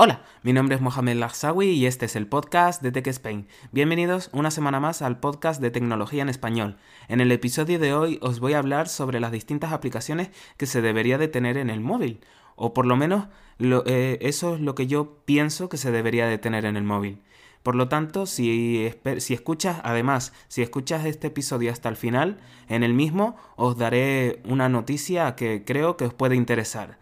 Hola, 0.00 0.22
mi 0.44 0.52
nombre 0.52 0.76
es 0.76 0.80
Mohamed 0.80 1.16
Lagsawi 1.16 1.70
y 1.70 1.86
este 1.86 2.06
es 2.06 2.14
el 2.14 2.28
podcast 2.28 2.82
de 2.82 2.92
Tech 2.92 3.08
Spain. 3.08 3.48
Bienvenidos 3.72 4.30
una 4.32 4.52
semana 4.52 4.78
más 4.78 5.02
al 5.02 5.18
podcast 5.18 5.60
de 5.60 5.72
tecnología 5.72 6.22
en 6.22 6.28
español. 6.28 6.76
En 7.08 7.20
el 7.20 7.32
episodio 7.32 7.80
de 7.80 7.94
hoy 7.94 8.20
os 8.22 8.38
voy 8.38 8.52
a 8.52 8.60
hablar 8.60 8.88
sobre 8.88 9.18
las 9.18 9.32
distintas 9.32 9.72
aplicaciones 9.72 10.30
que 10.56 10.66
se 10.66 10.82
debería 10.82 11.18
de 11.18 11.26
tener 11.26 11.56
en 11.56 11.68
el 11.68 11.80
móvil, 11.80 12.20
o 12.54 12.74
por 12.74 12.86
lo 12.86 12.94
menos 12.94 13.26
eh, 13.58 14.18
eso 14.20 14.54
es 14.54 14.60
lo 14.60 14.76
que 14.76 14.86
yo 14.86 15.16
pienso 15.24 15.68
que 15.68 15.78
se 15.78 15.90
debería 15.90 16.28
de 16.28 16.38
tener 16.38 16.64
en 16.64 16.76
el 16.76 16.84
móvil. 16.84 17.20
Por 17.64 17.74
lo 17.74 17.88
tanto, 17.88 18.26
si, 18.26 18.92
si, 19.16 19.34
escuchas, 19.34 19.80
además, 19.82 20.32
si 20.46 20.62
escuchas 20.62 21.06
este 21.06 21.26
episodio 21.26 21.72
hasta 21.72 21.88
el 21.88 21.96
final, 21.96 22.38
en 22.68 22.84
el 22.84 22.94
mismo 22.94 23.34
os 23.56 23.76
daré 23.76 24.42
una 24.44 24.68
noticia 24.68 25.34
que 25.34 25.64
creo 25.64 25.96
que 25.96 26.04
os 26.04 26.14
puede 26.14 26.36
interesar. 26.36 26.98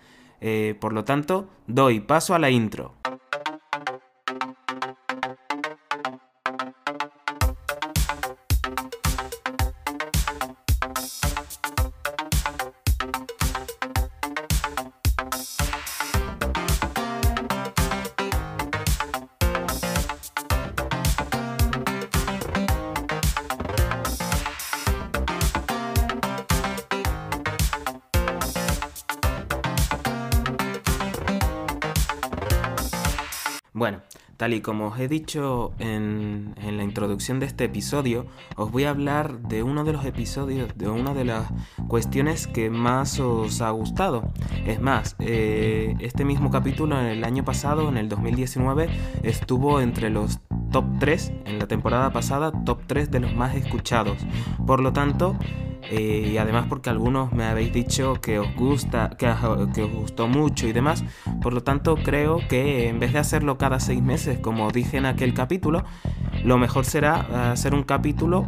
Eh, 0.49 0.77
por 0.79 0.93
lo 0.93 1.03
tanto, 1.03 1.49
doy 1.67 1.99
paso 1.99 2.33
a 2.33 2.39
la 2.39 2.51
intro. 2.51 2.95
Tal 34.47 34.55
y 34.55 34.61
como 34.61 34.87
os 34.87 35.01
he 35.01 35.09
dicho 35.09 35.73
en, 35.81 36.55
la 36.65 36.85
introducción 36.85 37.41
de 37.41 37.47
este 37.47 37.65
episodio, 37.65 38.27
os 38.55 38.71
voy 38.71 38.85
a 38.85 38.91
hablar 38.91 39.41
de 39.41 39.65
uno 39.65 39.83
de 39.83 39.93
los 39.93 40.05
episodios, 40.05 40.71
de 40.79 40.89
una 40.89 41.15
de 41.15 41.25
las 41.25 41.49
cuestiones 41.89 42.47
que 42.47 42.71
más 42.71 43.19
os 43.19 43.61
ha 43.61 43.71
gustado. 43.71 44.31
Es 44.65 44.81
más, 44.81 45.17
eh, 45.19 45.97
este 45.99 46.25
mismo 46.25 46.53
capítulo 46.53 46.97
en 47.01 47.07
el 47.07 47.25
año 47.25 47.45
pasado, 47.45 47.89
en 47.89 47.97
el 47.97 48.09
2019, 48.09 48.89
estuvo 49.25 49.81
entre 49.81 50.11
los 50.11 50.39
top 50.71 50.85
3, 51.01 51.33
en 51.45 51.59
la 51.59 51.67
temporada 51.67 52.13
pasada, 52.13 52.53
top 52.65 52.83
3 52.87 53.11
de 53.11 53.19
los 53.19 53.35
más 53.35 53.57
escuchados. 53.57 54.19
Por 54.65 54.79
lo 54.79 54.93
tanto, 54.93 55.37
eh, 55.83 56.31
y 56.33 56.39
además 56.39 56.67
porque 56.69 56.91
algunos 56.91 57.33
me 57.33 57.45
habéis 57.45 57.73
dicho 57.73 58.15
que 58.21 58.39
os 58.39 58.55
gusta, 58.55 59.11
que, 59.19 59.29
os 59.29 59.93
gustó 59.93 60.29
mucho 60.29 60.67
y 60.67 60.73
demás. 60.73 61.05
Por 61.43 61.53
lo 61.53 61.63
tanto, 61.63 61.97
creo 61.97 62.41
que 62.49 62.89
en 62.89 62.99
vez 62.99 63.13
de 63.13 63.19
hacerlo 63.19 63.59
cada 63.59 63.81
seis 63.81 64.03
meses, 64.03 64.39
como 64.39 64.71
dije 64.71 64.97
en 64.97 65.07
aquel 65.07 65.35
capítulo, 65.35 65.85
lo 66.45 66.59
mejor 66.59 66.85
será 66.85 67.53
hacer 67.53 67.75
un 67.75 67.83
capítulo 67.83 68.47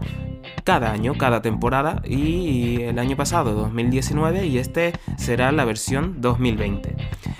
cada 0.65 0.93
año, 0.93 1.15
cada 1.17 1.43
temporada 1.43 2.03
y 2.05 2.83
el 2.83 2.99
año 2.99 3.17
pasado 3.17 3.55
2019 3.55 4.47
y 4.47 4.59
este 4.59 4.93
será 5.17 5.53
la 5.53 5.65
versión 5.65 6.21
2020. 6.21 6.97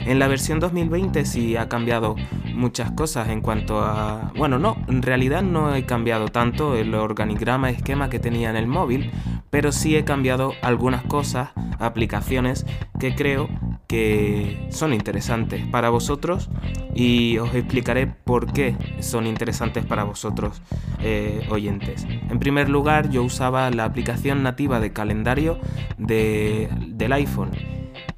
En 0.07 0.19
la 0.19 0.29
versión 0.29 0.61
2020 0.61 1.25
sí 1.25 1.57
ha 1.57 1.69
cambiado 1.69 2.17
muchas 2.55 2.91
cosas 2.93 3.29
en 3.29 3.41
cuanto 3.41 3.81
a... 3.81 4.33
Bueno, 4.37 4.59
no, 4.59 4.77
en 4.89 5.03
realidad 5.03 5.43
no 5.43 5.75
he 5.75 5.85
cambiado 5.85 6.29
tanto 6.29 6.77
el 6.77 6.95
organigrama, 6.95 7.71
esquema 7.71 8.09
que 8.09 8.19
tenía 8.19 8.51
en 8.51 8.57
el 8.57 8.67
móvil, 8.67 9.11
pero 9.51 9.73
sí 9.79 9.95
he 9.95 10.05
cambiado 10.05 10.55
algunas 10.61 11.05
cosas, 11.05 11.51
aplicaciones 11.79 12.67
que 12.99 13.15
creo 13.15 13.49
que 13.87 14.67
son 14.71 14.93
interesantes 14.93 15.65
para 15.69 15.89
vosotros 15.89 16.51
y 16.95 17.39
os 17.39 17.55
explicaré 17.55 18.09
por 18.09 18.53
qué 18.53 18.77
son 18.99 19.27
interesantes 19.27 19.87
para 19.87 20.03
vosotros 20.03 20.61
eh, 21.01 21.47
oyentes. 21.49 22.07
En 22.29 22.41
primer 22.41 22.69
lugar, 22.69 23.09
yo 23.09 23.23
usaba 23.23 23.71
la 23.71 23.85
aplicación 23.85 24.43
nativa 24.43 24.81
de 24.81 24.93
calendario 24.93 25.59
del 25.97 27.13
iPhone, 27.13 27.53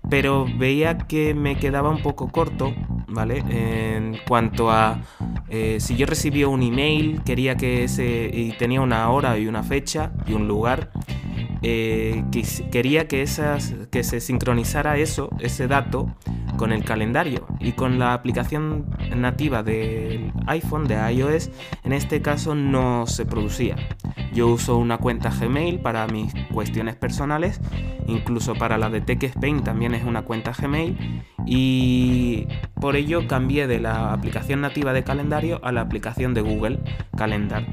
pero 0.08 0.46
veía 0.56 0.96
que 0.96 1.34
me 1.34 1.58
quedaba 1.58 1.90
un 1.90 2.02
poco 2.02 2.32
corto, 2.32 2.74
¿vale? 3.06 3.44
En 3.50 4.16
cuanto 4.26 4.70
a 4.70 4.98
eh, 5.50 5.76
si 5.78 5.96
yo 5.96 6.06
recibía 6.06 6.48
un 6.48 6.62
email, 6.62 7.22
quería 7.22 7.56
que 7.56 7.84
ese 7.84 8.30
y 8.32 8.52
tenía 8.52 8.80
una 8.80 9.10
hora 9.10 9.36
y 9.36 9.46
una 9.46 9.62
fecha 9.62 10.12
y 10.26 10.32
un 10.32 10.48
lugar 10.48 10.90
eh, 11.62 12.24
quería 12.70 13.06
que, 13.08 13.22
esas, 13.22 13.74
que 13.90 14.02
se 14.02 14.20
sincronizara 14.20 14.96
eso, 14.98 15.30
ese 15.40 15.66
dato, 15.68 16.14
con 16.60 16.72
el 16.72 16.84
calendario 16.84 17.46
y 17.58 17.72
con 17.72 17.98
la 17.98 18.12
aplicación 18.12 18.84
nativa 19.16 19.62
del 19.62 20.30
iPhone, 20.46 20.86
de 20.86 21.10
iOS, 21.10 21.48
en 21.84 21.94
este 21.94 22.20
caso 22.20 22.54
no 22.54 23.06
se 23.06 23.24
producía. 23.24 23.76
Yo 24.34 24.48
uso 24.48 24.76
una 24.76 24.98
cuenta 24.98 25.30
Gmail 25.30 25.80
para 25.80 26.06
mis 26.06 26.34
cuestiones 26.52 26.96
personales, 26.96 27.62
incluso 28.06 28.54
para 28.56 28.76
la 28.76 28.90
de 28.90 29.00
TechSpain 29.00 29.64
también 29.64 29.94
es 29.94 30.04
una 30.04 30.20
cuenta 30.20 30.52
Gmail 30.52 31.24
y 31.46 32.46
por 32.78 32.94
ello 32.94 33.26
cambié 33.26 33.66
de 33.66 33.80
la 33.80 34.12
aplicación 34.12 34.60
nativa 34.60 34.92
de 34.92 35.02
calendario 35.02 35.60
a 35.64 35.72
la 35.72 35.80
aplicación 35.80 36.34
de 36.34 36.42
Google 36.42 36.78
Calendar. 37.16 37.64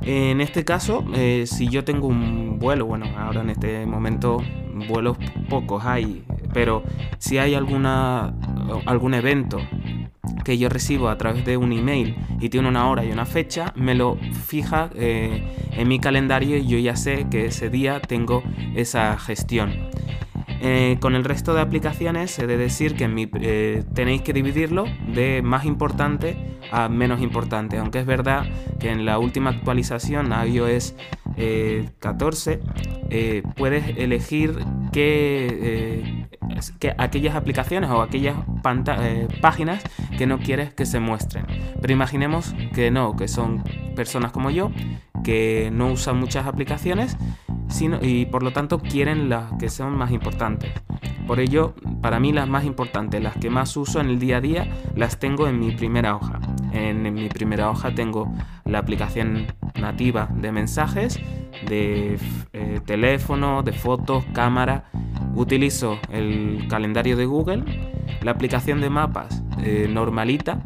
En 0.00 0.40
este 0.40 0.64
caso, 0.64 1.04
eh, 1.12 1.44
si 1.46 1.68
yo 1.68 1.84
tengo 1.84 2.06
un 2.06 2.58
vuelo, 2.58 2.86
bueno, 2.86 3.04
ahora 3.18 3.42
en 3.42 3.50
este 3.50 3.84
momento 3.84 4.38
vuelos 4.86 5.16
pocos 5.48 5.84
hay, 5.84 6.24
pero 6.52 6.82
si 7.18 7.38
hay 7.38 7.54
alguna, 7.54 8.34
algún 8.86 9.14
evento 9.14 9.58
que 10.44 10.58
yo 10.58 10.68
recibo 10.68 11.08
a 11.08 11.18
través 11.18 11.44
de 11.44 11.56
un 11.56 11.72
email 11.72 12.16
y 12.40 12.48
tiene 12.48 12.68
una 12.68 12.88
hora 12.88 13.04
y 13.04 13.10
una 13.10 13.26
fecha, 13.26 13.72
me 13.76 13.94
lo 13.94 14.16
fija 14.46 14.90
eh, 14.94 15.42
en 15.72 15.88
mi 15.88 15.98
calendario 15.98 16.56
y 16.56 16.66
yo 16.66 16.78
ya 16.78 16.96
sé 16.96 17.26
que 17.30 17.46
ese 17.46 17.70
día 17.70 18.00
tengo 18.00 18.42
esa 18.74 19.18
gestión. 19.18 19.90
Eh, 20.62 20.98
con 21.00 21.14
el 21.14 21.24
resto 21.24 21.54
de 21.54 21.62
aplicaciones 21.62 22.38
he 22.38 22.46
de 22.46 22.58
decir 22.58 22.94
que 22.94 23.08
eh, 23.40 23.82
tenéis 23.94 24.20
que 24.20 24.34
dividirlo 24.34 24.84
de 25.08 25.40
más 25.40 25.64
importante 25.64 26.36
a 26.70 26.90
menos 26.90 27.22
importante, 27.22 27.78
aunque 27.78 28.00
es 28.00 28.06
verdad 28.06 28.44
que 28.78 28.90
en 28.90 29.06
la 29.06 29.18
última 29.18 29.50
actualización 29.50 30.32
iOS 30.32 30.94
14 31.98 32.60
eh, 33.10 33.42
puedes 33.56 33.96
elegir 33.96 34.58
que, 34.92 36.26
que, 36.78 36.94
aquellas 36.98 37.34
aplicaciones 37.34 37.90
o 37.90 38.02
aquellas 38.02 38.36
páginas 39.40 39.82
que 40.16 40.26
no 40.26 40.38
quieres 40.38 40.72
que 40.72 40.86
se 40.86 41.00
muestren. 41.00 41.46
Pero 41.80 41.92
imaginemos 41.92 42.54
que 42.74 42.90
no, 42.90 43.16
que 43.16 43.28
son 43.28 43.64
personas 43.94 44.32
como 44.32 44.50
yo 44.50 44.70
que 45.22 45.70
no 45.72 45.88
usan 45.92 46.18
muchas 46.18 46.46
aplicaciones 46.46 47.16
y 48.02 48.26
por 48.26 48.42
lo 48.42 48.52
tanto 48.52 48.78
quieren 48.78 49.28
las 49.28 49.52
que 49.58 49.68
son 49.68 49.96
más 49.96 50.10
importantes. 50.10 50.72
Por 51.30 51.38
ello, 51.38 51.74
para 52.02 52.18
mí 52.18 52.32
las 52.32 52.48
más 52.48 52.64
importantes, 52.64 53.22
las 53.22 53.36
que 53.36 53.50
más 53.50 53.76
uso 53.76 54.00
en 54.00 54.08
el 54.08 54.18
día 54.18 54.38
a 54.38 54.40
día, 54.40 54.68
las 54.96 55.20
tengo 55.20 55.46
en 55.46 55.60
mi 55.60 55.70
primera 55.70 56.16
hoja. 56.16 56.40
En, 56.72 57.14
mi 57.14 57.28
primera 57.28 57.70
hoja 57.70 57.94
tengo 57.94 58.34
la 58.64 58.80
aplicación 58.80 59.46
nativa 59.80 60.28
de 60.34 60.50
mensajes, 60.50 61.20
de 61.68 62.18
eh, 62.52 62.80
teléfono, 62.84 63.62
de 63.62 63.72
fotos, 63.72 64.24
cámara. 64.32 64.90
Utilizo 65.36 66.00
el 66.10 66.66
calendario 66.68 67.16
de 67.16 67.26
Google, 67.26 67.62
la 68.22 68.32
aplicación 68.32 68.80
de 68.80 68.90
mapas 68.90 69.44
eh, 69.62 69.88
normalita 69.88 70.60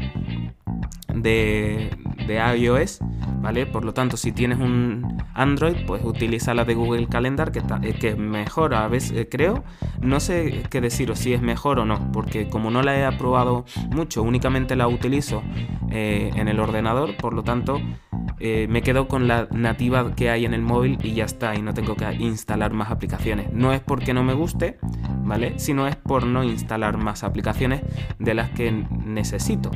de, 1.15 1.91
de 2.27 2.41
iOS 2.57 3.01
¿vale? 3.45 3.67
Por 3.67 3.85
lo 3.85 3.93
tanto, 3.93 4.17
si 4.17 4.33
tienes 4.33 4.59
un 4.59 5.23
Android, 5.35 5.77
pues 5.87 6.03
utiliza 6.03 6.55
la 6.55 6.65
de 6.65 6.75
Google 6.75 7.09
Calendar, 7.09 7.53
que, 7.53 7.59
eh, 7.59 7.99
es 8.01 8.17
mejor 8.17 8.75
a 8.75 8.89
veces, 8.89 9.19
eh, 9.19 9.29
creo. 9.29 9.65
No 10.01 10.19
sé 10.19 10.63
qué 10.71 10.81
deciros 10.81 11.19
si 11.19 11.35
es 11.35 11.43
mejor 11.43 11.79
o 11.79 11.85
no, 11.85 12.11
porque 12.11 12.49
como 12.49 12.71
no 12.71 12.83
la 12.83 12.97
he 12.97 13.13
probado 13.19 13.67
mucho, 13.91 14.23
únicamente 14.23 14.77
la 14.77 14.89
utilizo 14.89 15.43
eh, 15.91 16.31
en 16.35 16.49
el 16.49 16.59
ordenador, 16.59 17.19
por 17.19 17.35
lo 17.35 17.45
tanto, 17.45 17.81
me 18.41 18.83
quedo 18.83 19.09
con 19.09 19.27
la 19.27 19.49
nativa 19.53 20.15
que 20.15 20.29
hay 20.29 20.45
en 20.45 20.53
el 20.53 20.61
móvil 20.61 20.99
y 21.03 21.15
ya 21.15 21.25
está, 21.25 21.55
y 21.55 21.63
no 21.63 21.73
tengo 21.73 21.97
que 21.97 22.13
instalar 22.15 22.73
más 22.73 22.91
aplicaciones. 22.91 23.53
No 23.53 23.73
es 23.73 23.81
porque 23.81 24.13
no 24.13 24.23
me 24.23 24.35
guste, 24.35 24.79
¿vale? 25.23 25.59
Sino 25.59 25.87
es 25.87 25.97
por 25.97 26.27
no 26.27 26.45
instalar 26.45 26.99
más 26.99 27.25
aplicaciones 27.25 27.83
de 28.19 28.35
las 28.35 28.51
que 28.51 28.71
necesito. 28.71 29.71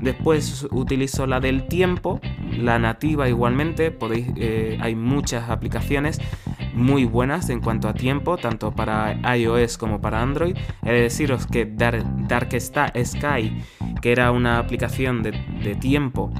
Después 0.00 0.66
utilizo 0.70 1.26
la 1.26 1.40
del 1.40 1.66
tiempo, 1.66 2.20
la 2.56 2.78
nativa 2.78 3.28
igualmente, 3.28 3.90
podéis, 3.90 4.28
eh, 4.36 4.78
hay 4.80 4.94
muchas 4.94 5.48
aplicaciones 5.48 6.20
muy 6.74 7.04
buenas 7.04 7.48
en 7.50 7.60
cuanto 7.60 7.88
a 7.88 7.94
tiempo, 7.94 8.36
tanto 8.36 8.72
para 8.72 9.36
iOS 9.36 9.78
como 9.78 10.00
para 10.00 10.20
Android. 10.20 10.56
He 10.82 10.92
de 10.92 11.02
deciros 11.02 11.46
que 11.46 11.64
Dark, 11.64 12.04
Dark 12.26 12.50
Sky, 12.60 13.62
que 14.02 14.12
era 14.12 14.30
una 14.32 14.58
aplicación 14.58 15.22
de, 15.22 15.32
tiempo 15.80 16.32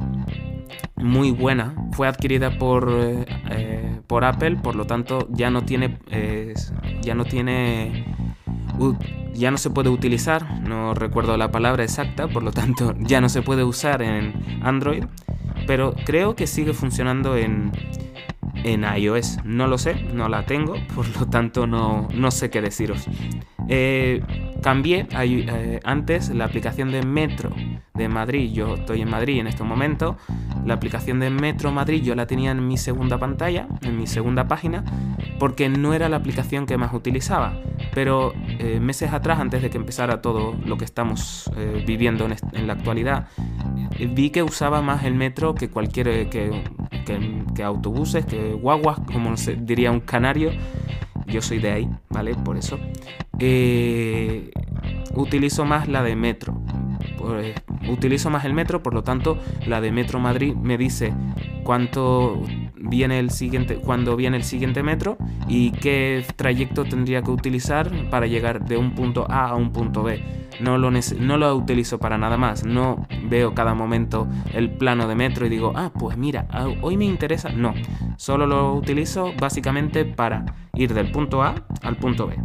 muy 0.96 1.30
buena, 1.30 1.74
fue 1.92 2.08
adquirida 2.08 2.58
por, 2.58 2.88
eh, 2.90 4.00
por 4.06 4.24
Apple, 4.24 4.56
por 4.56 4.74
lo 4.74 4.86
tanto 4.86 5.28
ya 5.30 5.50
no 5.50 5.64
tiene, 5.64 5.98
ya 7.02 7.14
no 7.14 7.24
tiene 7.24 8.04
ya 9.34 9.50
no 9.50 9.58
se 9.58 9.70
puede 9.70 9.88
utilizar, 9.88 10.60
no 10.60 10.94
recuerdo 10.94 11.36
la 11.36 11.50
palabra 11.50 11.82
exacta, 11.82 12.28
por 12.28 12.42
lo 12.42 12.52
tanto 12.52 12.94
ya 13.00 13.20
no 13.20 13.28
se 13.28 13.42
puede 13.42 13.64
usar 13.64 14.02
en 14.02 14.34
Android, 14.62 15.04
pero 15.66 15.94
creo 16.04 16.36
que 16.36 16.46
sigue 16.46 16.72
funcionando 16.72 17.36
en, 17.36 17.72
en 18.62 18.84
iOS. 18.84 19.38
No 19.44 19.66
lo 19.66 19.78
sé, 19.78 19.94
no 20.12 20.28
la 20.28 20.46
tengo, 20.46 20.74
por 20.94 21.08
lo 21.18 21.26
tanto 21.26 21.66
no, 21.66 22.08
no 22.14 22.30
sé 22.30 22.50
qué 22.50 22.60
deciros. 22.60 23.08
Eh, 23.68 24.22
cambié 24.62 25.06
eh, 25.10 25.80
antes 25.84 26.28
la 26.30 26.44
aplicación 26.44 26.90
de 26.90 27.02
Metro 27.02 27.50
de 27.94 28.08
Madrid. 28.08 28.52
Yo 28.52 28.74
estoy 28.74 29.00
en 29.02 29.10
Madrid 29.10 29.40
en 29.40 29.46
este 29.46 29.62
momento. 29.62 30.16
La 30.66 30.74
aplicación 30.74 31.20
de 31.20 31.30
Metro 31.30 31.72
Madrid 31.72 32.02
yo 32.02 32.14
la 32.14 32.26
tenía 32.26 32.50
en 32.50 32.66
mi 32.66 32.76
segunda 32.76 33.18
pantalla, 33.18 33.68
en 33.82 33.98
mi 33.98 34.06
segunda 34.06 34.48
página, 34.48 34.84
porque 35.38 35.68
no 35.68 35.94
era 35.94 36.08
la 36.08 36.16
aplicación 36.16 36.66
que 36.66 36.76
más 36.76 36.92
utilizaba. 36.92 37.58
Pero 37.94 38.32
eh, 38.58 38.80
meses 38.80 39.12
atrás, 39.12 39.38
antes 39.38 39.62
de 39.62 39.70
que 39.70 39.78
empezara 39.78 40.20
todo 40.20 40.56
lo 40.64 40.76
que 40.76 40.84
estamos 40.84 41.50
viviendo 41.86 42.26
en, 42.26 42.66
la 42.66 42.72
actualidad, 42.72 43.28
vi 44.10 44.30
que 44.30 44.42
usaba 44.42 44.82
más 44.82 45.04
el 45.04 45.14
Metro 45.14 45.54
que 45.54 45.70
cualquier 45.70 46.28
que, 46.28 46.62
que 47.04 47.62
autobuses, 47.62 48.26
que 48.26 48.52
guaguas, 48.52 48.98
como 49.00 49.34
diría 49.58 49.90
un 49.90 50.00
canario. 50.00 50.50
Yo 51.26 51.40
soy 51.40 51.58
de 51.58 51.72
ahí, 51.72 51.88
¿vale? 52.10 52.34
Por 52.34 52.56
eso. 52.56 52.78
Eh, 53.38 54.50
utilizo 55.14 55.64
más 55.64 55.88
la 55.88 56.02
de 56.02 56.16
metro. 56.16 56.60
Pues, 57.18 57.54
utilizo 57.88 58.30
más 58.30 58.44
el 58.44 58.54
metro, 58.54 58.82
por 58.82 58.94
lo 58.94 59.02
tanto, 59.02 59.38
la 59.66 59.80
de 59.80 59.92
Metro 59.92 60.20
Madrid 60.20 60.54
me 60.54 60.76
dice 60.76 61.12
cuánto 61.64 62.42
viene 62.88 63.18
el 63.18 63.30
siguiente, 63.30 63.76
cuándo 63.76 64.16
viene 64.16 64.36
el 64.36 64.44
siguiente 64.44 64.82
metro 64.82 65.16
y 65.48 65.70
qué 65.72 66.24
trayecto 66.36 66.84
tendría 66.84 67.22
que 67.22 67.30
utilizar 67.30 67.90
para 68.10 68.26
llegar 68.26 68.64
de 68.64 68.76
un 68.76 68.94
punto 68.94 69.26
A 69.30 69.48
a 69.48 69.54
un 69.54 69.72
punto 69.72 70.02
B. 70.02 70.22
No 70.60 70.78
lo, 70.78 70.90
no 70.90 71.36
lo 71.36 71.56
utilizo 71.56 71.98
para 71.98 72.16
nada 72.16 72.36
más. 72.36 72.64
No 72.64 73.06
veo 73.28 73.54
cada 73.54 73.74
momento 73.74 74.28
el 74.52 74.70
plano 74.70 75.08
de 75.08 75.16
metro 75.16 75.46
y 75.46 75.48
digo, 75.48 75.72
ah, 75.74 75.90
pues 75.98 76.16
mira, 76.16 76.46
ah, 76.50 76.68
hoy 76.82 76.96
me 76.96 77.04
interesa. 77.04 77.50
No, 77.50 77.74
solo 78.16 78.46
lo 78.46 78.74
utilizo 78.74 79.32
básicamente 79.40 80.04
para 80.04 80.44
ir 80.74 80.94
del 80.94 81.10
punto 81.10 81.42
A 81.42 81.54
al 81.82 81.96
punto 81.96 82.28
B 82.28 82.36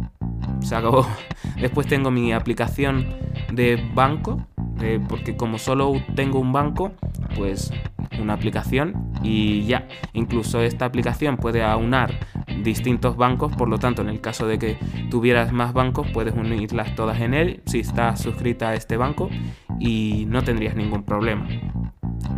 se 0.60 0.74
acabó. 0.74 1.06
Después 1.60 1.86
tengo 1.86 2.10
mi 2.10 2.32
aplicación 2.32 3.06
de 3.52 3.82
banco, 3.94 4.46
eh, 4.80 5.00
porque 5.08 5.36
como 5.36 5.58
solo 5.58 5.92
tengo 6.14 6.38
un 6.38 6.52
banco, 6.52 6.92
pues 7.36 7.72
una 8.20 8.34
aplicación 8.34 9.12
y 9.22 9.64
ya. 9.64 9.88
Incluso 10.12 10.60
esta 10.60 10.84
aplicación 10.84 11.36
puede 11.36 11.62
aunar 11.62 12.18
distintos 12.62 13.16
bancos, 13.16 13.54
por 13.56 13.68
lo 13.68 13.78
tanto, 13.78 14.02
en 14.02 14.08
el 14.08 14.20
caso 14.20 14.46
de 14.46 14.58
que 14.58 14.78
tuvieras 15.10 15.52
más 15.52 15.72
bancos, 15.72 16.08
puedes 16.12 16.34
unirlas 16.34 16.94
todas 16.94 17.20
en 17.20 17.34
él 17.34 17.62
si 17.66 17.80
estás 17.80 18.20
suscrita 18.20 18.70
a 18.70 18.74
este 18.74 18.96
banco 18.96 19.30
y 19.78 20.26
no 20.28 20.42
tendrías 20.42 20.76
ningún 20.76 21.04
problema. 21.04 21.48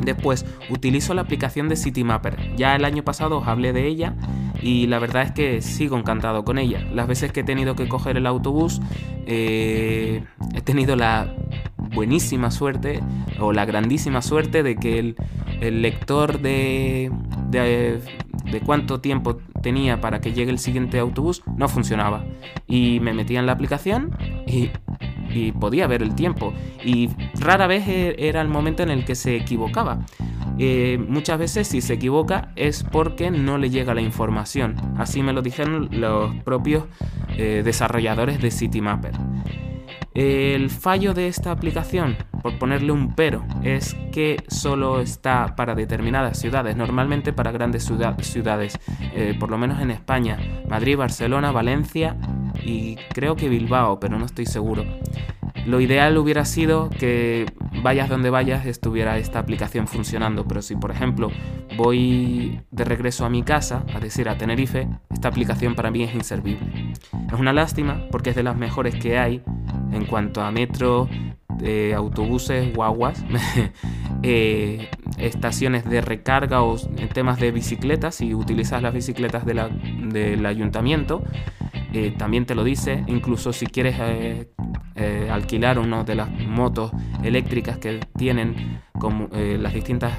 Después, 0.00 0.46
utilizo 0.70 1.14
la 1.14 1.22
aplicación 1.22 1.68
de 1.68 1.76
Citymapper. 1.76 2.56
Ya 2.56 2.74
el 2.76 2.84
año 2.84 3.04
pasado 3.04 3.38
os 3.38 3.48
hablé 3.48 3.72
de 3.72 3.86
ella 3.86 4.14
y 4.60 4.86
la 4.86 4.98
verdad 4.98 5.22
es 5.22 5.32
que 5.32 5.62
sigo 5.62 5.96
encantado 5.96 6.44
con 6.44 6.58
ella. 6.58 6.86
Las 6.92 7.06
veces 7.06 7.32
que 7.32 7.40
he 7.40 7.44
tenido 7.44 7.76
que 7.76 7.88
coger 7.88 8.16
el 8.16 8.26
autobús, 8.26 8.80
eh, 9.26 10.24
he 10.54 10.60
tenido 10.60 10.96
la 10.96 11.34
buenísima 11.94 12.50
suerte 12.50 13.00
o 13.38 13.52
la 13.52 13.64
grandísima 13.64 14.22
suerte 14.22 14.62
de 14.62 14.76
que 14.76 14.98
el, 14.98 15.82
lector 15.82 16.40
de, 16.40 17.10
de, 17.48 18.00
de, 18.50 18.60
cuánto 18.60 19.00
tiempo 19.00 19.36
tenía 19.62 20.00
para 20.00 20.20
que 20.20 20.32
llegue 20.32 20.50
el 20.50 20.58
siguiente 20.58 20.98
autobús 20.98 21.42
no 21.56 21.68
funcionaba. 21.68 22.24
Y 22.66 23.00
me 23.00 23.12
metía 23.14 23.40
en 23.40 23.46
la 23.46 23.52
aplicación 23.52 24.16
y 24.46 24.70
y 25.34 25.52
podía 25.52 25.86
ver 25.86 26.02
el 26.02 26.14
tiempo. 26.14 26.52
Y 26.84 27.10
rara 27.38 27.66
vez 27.66 27.88
e, 27.88 28.14
era 28.18 28.40
el 28.40 28.48
momento 28.48 28.82
en 28.82 28.90
el 28.90 29.04
que 29.04 29.14
se 29.14 29.36
equivocaba. 29.36 30.00
Eh, 30.58 31.02
muchas 31.08 31.38
veces 31.38 31.68
si 31.68 31.80
se 31.80 31.94
equivoca 31.94 32.52
es 32.56 32.84
porque 32.84 33.30
no 33.30 33.58
le 33.58 33.70
llega 33.70 33.94
la 33.94 34.02
información. 34.02 34.76
Así 34.96 35.22
me 35.22 35.32
lo 35.32 35.42
dijeron 35.42 35.88
los 35.92 36.34
propios 36.42 36.84
eh, 37.36 37.62
desarrolladores 37.64 38.40
de 38.40 38.50
Citymapper. 38.50 39.12
El 40.14 40.68
fallo 40.68 41.14
de 41.14 41.28
esta 41.28 41.50
aplicación, 41.50 42.16
por 42.42 42.58
ponerle 42.58 42.92
un 42.92 43.14
pero, 43.14 43.44
es 43.62 43.94
que 44.12 44.36
solo 44.48 45.00
está 45.00 45.56
para 45.56 45.74
determinadas 45.74 46.38
ciudades, 46.38 46.76
normalmente 46.76 47.32
para 47.32 47.50
grandes 47.50 47.84
ciudades, 48.20 48.78
eh, 49.14 49.34
por 49.38 49.50
lo 49.50 49.56
menos 49.56 49.80
en 49.80 49.90
España, 49.90 50.38
Madrid, 50.68 50.96
Barcelona, 50.98 51.50
Valencia 51.50 52.16
y 52.62 52.96
creo 53.14 53.36
que 53.36 53.48
Bilbao, 53.48 54.00
pero 54.00 54.18
no 54.18 54.26
estoy 54.26 54.46
seguro. 54.46 54.84
Lo 55.64 55.80
ideal 55.80 56.18
hubiera 56.18 56.44
sido 56.44 56.90
que 56.90 57.46
vayas 57.82 58.08
donde 58.08 58.30
vayas 58.30 58.66
estuviera 58.66 59.16
esta 59.18 59.38
aplicación 59.38 59.86
funcionando, 59.86 60.44
pero 60.44 60.60
si 60.60 60.74
por 60.74 60.90
ejemplo 60.90 61.30
voy 61.76 62.60
de 62.72 62.84
regreso 62.84 63.24
a 63.24 63.30
mi 63.30 63.44
casa, 63.44 63.84
a 63.94 64.00
decir 64.00 64.28
a 64.28 64.36
Tenerife, 64.36 64.88
esta 65.10 65.28
aplicación 65.28 65.76
para 65.76 65.92
mí 65.92 66.02
es 66.02 66.14
inservible. 66.14 66.94
Es 67.32 67.38
una 67.38 67.52
lástima 67.52 68.08
porque 68.10 68.30
es 68.30 68.36
de 68.36 68.42
las 68.42 68.56
mejores 68.56 68.96
que 68.96 69.18
hay 69.18 69.42
en 69.92 70.06
cuanto 70.06 70.40
a 70.40 70.50
metro, 70.50 71.08
de 71.58 71.94
autobuses, 71.94 72.74
guaguas, 72.74 73.24
eh, 74.22 74.88
estaciones 75.18 75.88
de 75.88 76.00
recarga 76.00 76.62
o 76.62 76.76
en 76.96 77.08
temas 77.08 77.38
de 77.38 77.52
bicicletas, 77.52 78.16
si 78.16 78.34
utilizas 78.34 78.82
las 78.82 78.92
bicicletas 78.92 79.44
del 79.46 80.46
ayuntamiento, 80.46 81.22
eh, 81.92 82.14
también 82.16 82.46
te 82.46 82.54
lo 82.54 82.64
dice, 82.64 83.04
incluso 83.06 83.52
si 83.52 83.66
quieres 83.66 83.96
eh, 84.00 84.48
alquilar 85.30 85.78
una 85.78 86.04
de 86.04 86.14
las 86.14 86.30
motos 86.30 86.90
eléctricas 87.22 87.78
que 87.78 88.00
tienen 88.16 88.80
las 89.34 89.74
distintas 89.74 90.12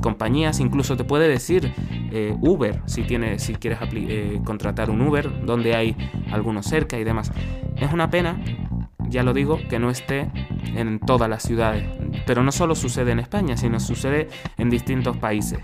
compañías, 0.00 0.58
incluso 0.58 0.96
te 0.96 1.04
puede 1.04 1.28
decir 1.28 1.70
Uber 2.40 2.80
si, 2.86 3.02
tienes, 3.02 3.42
si 3.42 3.54
quieres 3.56 3.78
contratar 4.42 4.88
un 4.88 5.02
Uber, 5.02 5.44
donde 5.44 5.74
hay 5.74 5.94
algunos 6.32 6.64
cerca 6.64 6.98
y 6.98 7.04
demás. 7.04 7.30
Es 7.76 7.92
una 7.92 8.08
pena 8.08 8.40
ya 9.10 9.22
lo 9.22 9.34
digo, 9.34 9.58
que 9.68 9.78
no 9.78 9.90
esté 9.90 10.30
en 10.74 11.00
todas 11.00 11.28
las 11.28 11.42
ciudades. 11.42 11.86
Pero 12.26 12.42
no 12.42 12.52
solo 12.52 12.74
sucede 12.74 13.12
en 13.12 13.18
España, 13.18 13.56
sino 13.56 13.80
sucede 13.80 14.28
en 14.56 14.70
distintos 14.70 15.16
países 15.16 15.60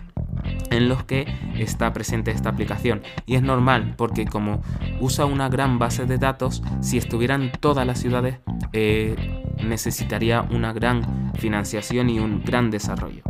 en 0.70 0.88
los 0.88 1.04
que 1.04 1.26
está 1.56 1.92
presente 1.92 2.30
esta 2.30 2.50
aplicación. 2.50 3.02
Y 3.24 3.36
es 3.36 3.42
normal, 3.42 3.94
porque 3.96 4.26
como 4.26 4.62
usa 5.00 5.24
una 5.24 5.48
gran 5.48 5.78
base 5.78 6.06
de 6.06 6.18
datos, 6.18 6.62
si 6.80 6.98
estuvieran 6.98 7.52
todas 7.60 7.86
las 7.86 8.00
ciudades, 8.00 8.38
eh, 8.72 9.16
necesitaría 9.64 10.42
una 10.42 10.72
gran 10.72 11.32
financiación 11.34 12.10
y 12.10 12.18
un 12.18 12.42
gran 12.44 12.70
desarrollo. 12.70 13.22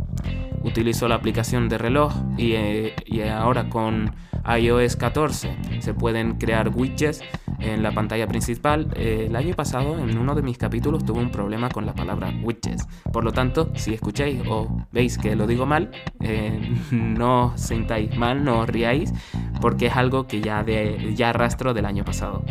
Utilizo 0.63 1.07
la 1.07 1.15
aplicación 1.15 1.69
de 1.69 1.77
reloj 1.77 2.13
y, 2.37 2.53
eh, 2.53 2.95
y 3.05 3.21
ahora 3.21 3.69
con 3.69 4.13
iOS 4.47 4.95
14 4.95 5.57
se 5.79 5.93
pueden 5.93 6.35
crear 6.37 6.69
widgets 6.73 7.21
en 7.59 7.83
la 7.83 7.91
pantalla 7.91 8.27
principal. 8.27 8.89
Eh, 8.95 9.25
el 9.27 9.35
año 9.35 9.55
pasado, 9.55 9.97
en 9.97 10.17
uno 10.17 10.35
de 10.35 10.41
mis 10.41 10.57
capítulos, 10.57 11.03
tuve 11.05 11.19
un 11.19 11.31
problema 11.31 11.69
con 11.69 11.85
la 11.85 11.93
palabra 11.93 12.31
widgets. 12.41 12.87
Por 13.11 13.23
lo 13.23 13.31
tanto, 13.31 13.71
si 13.75 13.93
escucháis 13.93 14.41
o 14.47 14.85
veis 14.91 15.17
que 15.17 15.35
lo 15.35 15.47
digo 15.47 15.65
mal, 15.65 15.91
eh, 16.21 16.75
no 16.91 17.53
os 17.53 17.61
sintáis 17.61 18.15
mal, 18.17 18.43
no 18.43 18.59
os 18.59 18.69
riáis, 18.69 19.13
porque 19.59 19.87
es 19.87 19.95
algo 19.95 20.27
que 20.27 20.41
ya, 20.41 20.63
de, 20.63 21.13
ya 21.15 21.29
arrastro 21.29 21.73
del 21.73 21.85
año 21.85 22.05
pasado. 22.05 22.43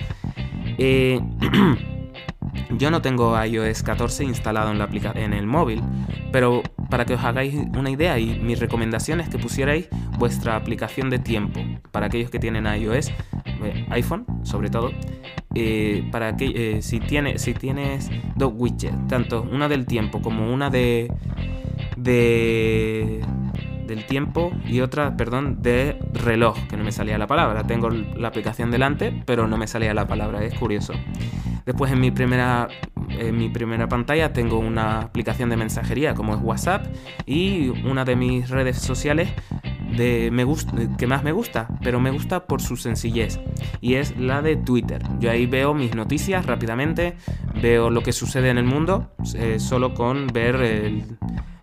Yo 2.70 2.90
no 2.90 3.02
tengo 3.02 3.42
iOS 3.42 3.82
14 3.82 4.24
instalado 4.24 4.70
en, 4.70 4.78
la 4.78 4.88
en 5.14 5.32
el 5.32 5.46
móvil, 5.46 5.82
pero 6.32 6.62
para 6.90 7.04
que 7.04 7.14
os 7.14 7.24
hagáis 7.24 7.54
una 7.76 7.90
idea 7.90 8.18
y 8.18 8.38
mi 8.40 8.54
recomendación 8.54 9.20
es 9.20 9.28
que 9.28 9.38
pusierais 9.38 9.88
vuestra 10.18 10.56
aplicación 10.56 11.10
de 11.10 11.18
tiempo. 11.18 11.60
Para 11.90 12.06
aquellos 12.06 12.30
que 12.30 12.38
tienen 12.38 12.66
iOS, 12.66 13.08
eh, 13.62 13.86
iPhone 13.90 14.26
sobre 14.42 14.70
todo, 14.70 14.90
eh, 15.54 16.06
para 16.12 16.36
que 16.36 16.76
eh, 16.76 16.82
si, 16.82 17.00
tiene, 17.00 17.38
si 17.38 17.54
tienes 17.54 18.10
dos 18.34 18.52
widgets, 18.54 19.08
tanto 19.08 19.42
una 19.42 19.68
del 19.68 19.86
tiempo 19.86 20.20
como 20.20 20.52
una 20.52 20.70
de, 20.70 21.10
de 21.96 23.22
del 23.86 24.06
tiempo 24.06 24.52
y 24.66 24.80
otra, 24.80 25.16
perdón, 25.16 25.62
de 25.62 25.98
reloj, 26.12 26.56
que 26.68 26.76
no 26.76 26.84
me 26.84 26.92
salía 26.92 27.18
la 27.18 27.26
palabra. 27.26 27.66
Tengo 27.66 27.90
la 27.90 28.28
aplicación 28.28 28.70
delante, 28.70 29.22
pero 29.26 29.46
no 29.46 29.56
me 29.56 29.66
salía 29.66 29.94
la 29.94 30.06
palabra, 30.06 30.44
es 30.44 30.54
curioso. 30.58 30.92
Después 31.64 31.90
en 31.90 32.00
mi 32.00 32.12
primera, 32.12 32.68
en 33.08 33.36
mi 33.36 33.48
primera 33.48 33.88
pantalla 33.88 34.32
tengo 34.32 34.58
una 34.58 35.00
aplicación 35.00 35.50
de 35.50 35.56
mensajería 35.56 36.14
como 36.14 36.34
es 36.34 36.40
WhatsApp 36.40 36.86
y 37.26 37.68
una 37.84 38.04
de 38.04 38.14
mis 38.14 38.50
redes 38.50 38.78
sociales 38.78 39.28
de 39.96 40.30
me 40.30 40.44
que 40.96 41.06
más 41.06 41.24
me 41.24 41.32
gusta, 41.32 41.68
pero 41.82 42.00
me 42.00 42.10
gusta 42.10 42.46
por 42.46 42.60
su 42.62 42.76
sencillez 42.76 43.40
y 43.80 43.94
es 43.94 44.16
la 44.16 44.42
de 44.42 44.56
Twitter. 44.56 45.02
Yo 45.18 45.30
ahí 45.30 45.46
veo 45.46 45.74
mis 45.74 45.94
noticias 45.94 46.46
rápidamente, 46.46 47.16
veo 47.60 47.90
lo 47.90 48.02
que 48.02 48.12
sucede 48.12 48.50
en 48.50 48.58
el 48.58 48.64
mundo 48.64 49.10
eh, 49.34 49.58
solo 49.58 49.94
con 49.94 50.28
ver 50.28 50.56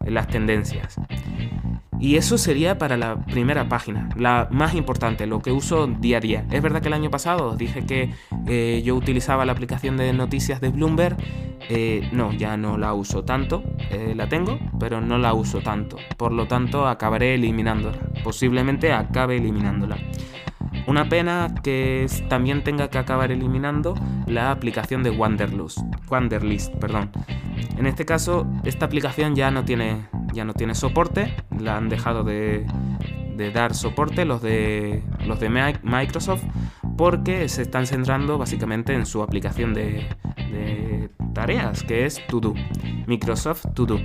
las 0.05 0.27
tendencias. 0.27 0.97
Y 2.03 2.17
eso 2.17 2.37
sería 2.37 2.77
para 2.77 2.97
la 2.97 3.15
primera 3.15 3.69
página, 3.69 4.09
la 4.17 4.49
más 4.51 4.75
importante, 4.75 5.25
lo 5.25 5.41
que 5.41 5.53
uso 5.53 5.87
día 5.87 6.17
a 6.17 6.19
día. 6.19 6.45
Es 6.51 6.61
verdad 6.61 6.81
que 6.81 6.89
el 6.89 6.93
año 6.93 7.09
pasado 7.09 7.51
os 7.51 7.57
dije 7.57 7.85
que 7.85 8.13
eh, 8.45 8.81
yo 8.83 8.95
utilizaba 8.95 9.45
la 9.45 9.53
aplicación 9.53 9.95
de 9.95 10.11
noticias 10.11 10.59
de 10.59 10.67
Bloomberg. 10.67 11.15
Eh, 11.69 12.09
no, 12.11 12.33
ya 12.33 12.57
no 12.57 12.77
la 12.77 12.93
uso 12.93 13.23
tanto. 13.23 13.63
Eh, 13.89 14.13
la 14.17 14.27
tengo, 14.27 14.59
pero 14.81 14.99
no 14.99 15.17
la 15.17 15.33
uso 15.33 15.61
tanto. 15.61 15.95
Por 16.17 16.33
lo 16.33 16.45
tanto, 16.45 16.87
acabaré 16.87 17.35
eliminándola. 17.35 17.97
Posiblemente 18.21 18.91
acabe 18.91 19.37
eliminándola. 19.37 19.97
Una 20.85 21.07
pena 21.07 21.53
que 21.63 22.07
también 22.29 22.63
tenga 22.63 22.89
que 22.89 22.97
acabar 22.97 23.31
eliminando 23.31 23.95
la 24.27 24.51
aplicación 24.51 25.03
de 25.03 25.09
Wanderlust, 25.11 25.79
Wanderlist. 26.09 26.73
Perdón. 26.75 27.11
En 27.77 27.87
este 27.87 28.05
caso, 28.05 28.47
esta 28.63 28.85
aplicación 28.85 29.35
ya 29.35 29.51
no 29.51 29.65
tiene, 29.65 30.07
ya 30.33 30.45
no 30.45 30.53
tiene 30.53 30.75
soporte, 30.75 31.35
la 31.57 31.77
han 31.77 31.89
dejado 31.89 32.23
de, 32.23 32.65
dar 33.53 33.73
soporte 33.73 34.25
los 34.25 34.41
de, 34.41 35.03
los 35.25 35.39
de 35.39 35.49
Microsoft 35.83 36.43
porque 36.97 37.49
se 37.49 37.63
están 37.63 37.87
centrando 37.87 38.37
básicamente 38.37 38.93
en 38.93 39.05
su 39.05 39.23
aplicación 39.23 39.73
de, 39.73 40.07
de 40.35 41.09
tareas, 41.33 41.83
que 41.83 42.05
es 42.05 42.25
To 42.27 42.53
Microsoft 43.07 43.65
To 43.73 43.85
Do. 43.85 43.99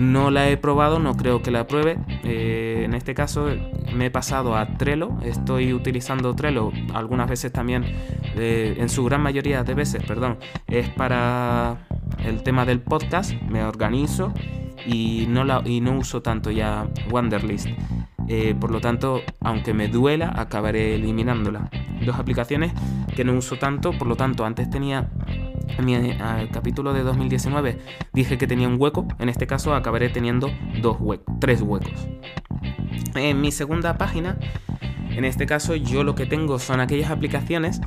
No 0.00 0.30
la 0.30 0.48
he 0.48 0.56
probado, 0.56 0.98
no 0.98 1.14
creo 1.14 1.42
que 1.42 1.50
la 1.50 1.66
pruebe. 1.66 1.98
Eh, 2.24 2.84
en 2.86 2.94
este 2.94 3.14
caso 3.14 3.48
me 3.94 4.06
he 4.06 4.10
pasado 4.10 4.56
a 4.56 4.78
Trello. 4.78 5.10
Estoy 5.22 5.74
utilizando 5.74 6.34
Trello 6.34 6.72
algunas 6.94 7.28
veces 7.28 7.52
también, 7.52 7.84
en 8.34 8.88
su 8.88 9.04
gran 9.04 9.20
mayoría 9.20 9.62
de 9.62 9.74
veces, 9.74 10.02
perdón, 10.02 10.38
es 10.68 10.88
para 10.88 11.86
el 12.24 12.42
tema 12.42 12.64
del 12.64 12.80
podcast. 12.80 13.34
Me 13.42 13.62
organizo 13.62 14.32
y 14.86 15.26
no, 15.28 15.44
la, 15.44 15.60
y 15.66 15.82
no 15.82 15.98
uso 15.98 16.22
tanto 16.22 16.50
ya 16.50 16.88
Wanderlist. 17.10 17.68
Eh, 18.26 18.54
por 18.58 18.70
lo 18.70 18.80
tanto, 18.80 19.20
aunque 19.40 19.74
me 19.74 19.88
duela, 19.88 20.32
acabaré 20.34 20.94
eliminándola. 20.94 21.68
Dos 22.06 22.16
aplicaciones 22.16 22.72
que 23.14 23.22
no 23.22 23.34
uso 23.34 23.58
tanto, 23.58 23.92
por 23.92 24.06
lo 24.08 24.16
tanto, 24.16 24.46
antes 24.46 24.70
tenía 24.70 25.10
en 25.78 25.84
mi 25.84 26.16
capítulo 26.48 26.92
de 26.92 27.02
2019 27.02 27.78
dije 28.12 28.38
que 28.38 28.46
tenía 28.46 28.68
un 28.68 28.76
hueco, 28.78 29.06
en 29.18 29.28
este 29.28 29.46
caso 29.46 29.74
acabaré 29.74 30.08
teniendo 30.08 30.50
dos 30.80 30.96
tres 31.40 31.62
huecos. 31.62 32.08
En 33.14 33.40
mi 33.40 33.52
segunda 33.52 33.98
página, 33.98 34.38
en 35.10 35.24
este 35.24 35.46
caso 35.46 35.74
yo 35.74 36.04
lo 36.04 36.14
que 36.14 36.26
tengo 36.26 36.58
son 36.58 36.80
aquellas 36.80 37.10
aplicaciones 37.10 37.80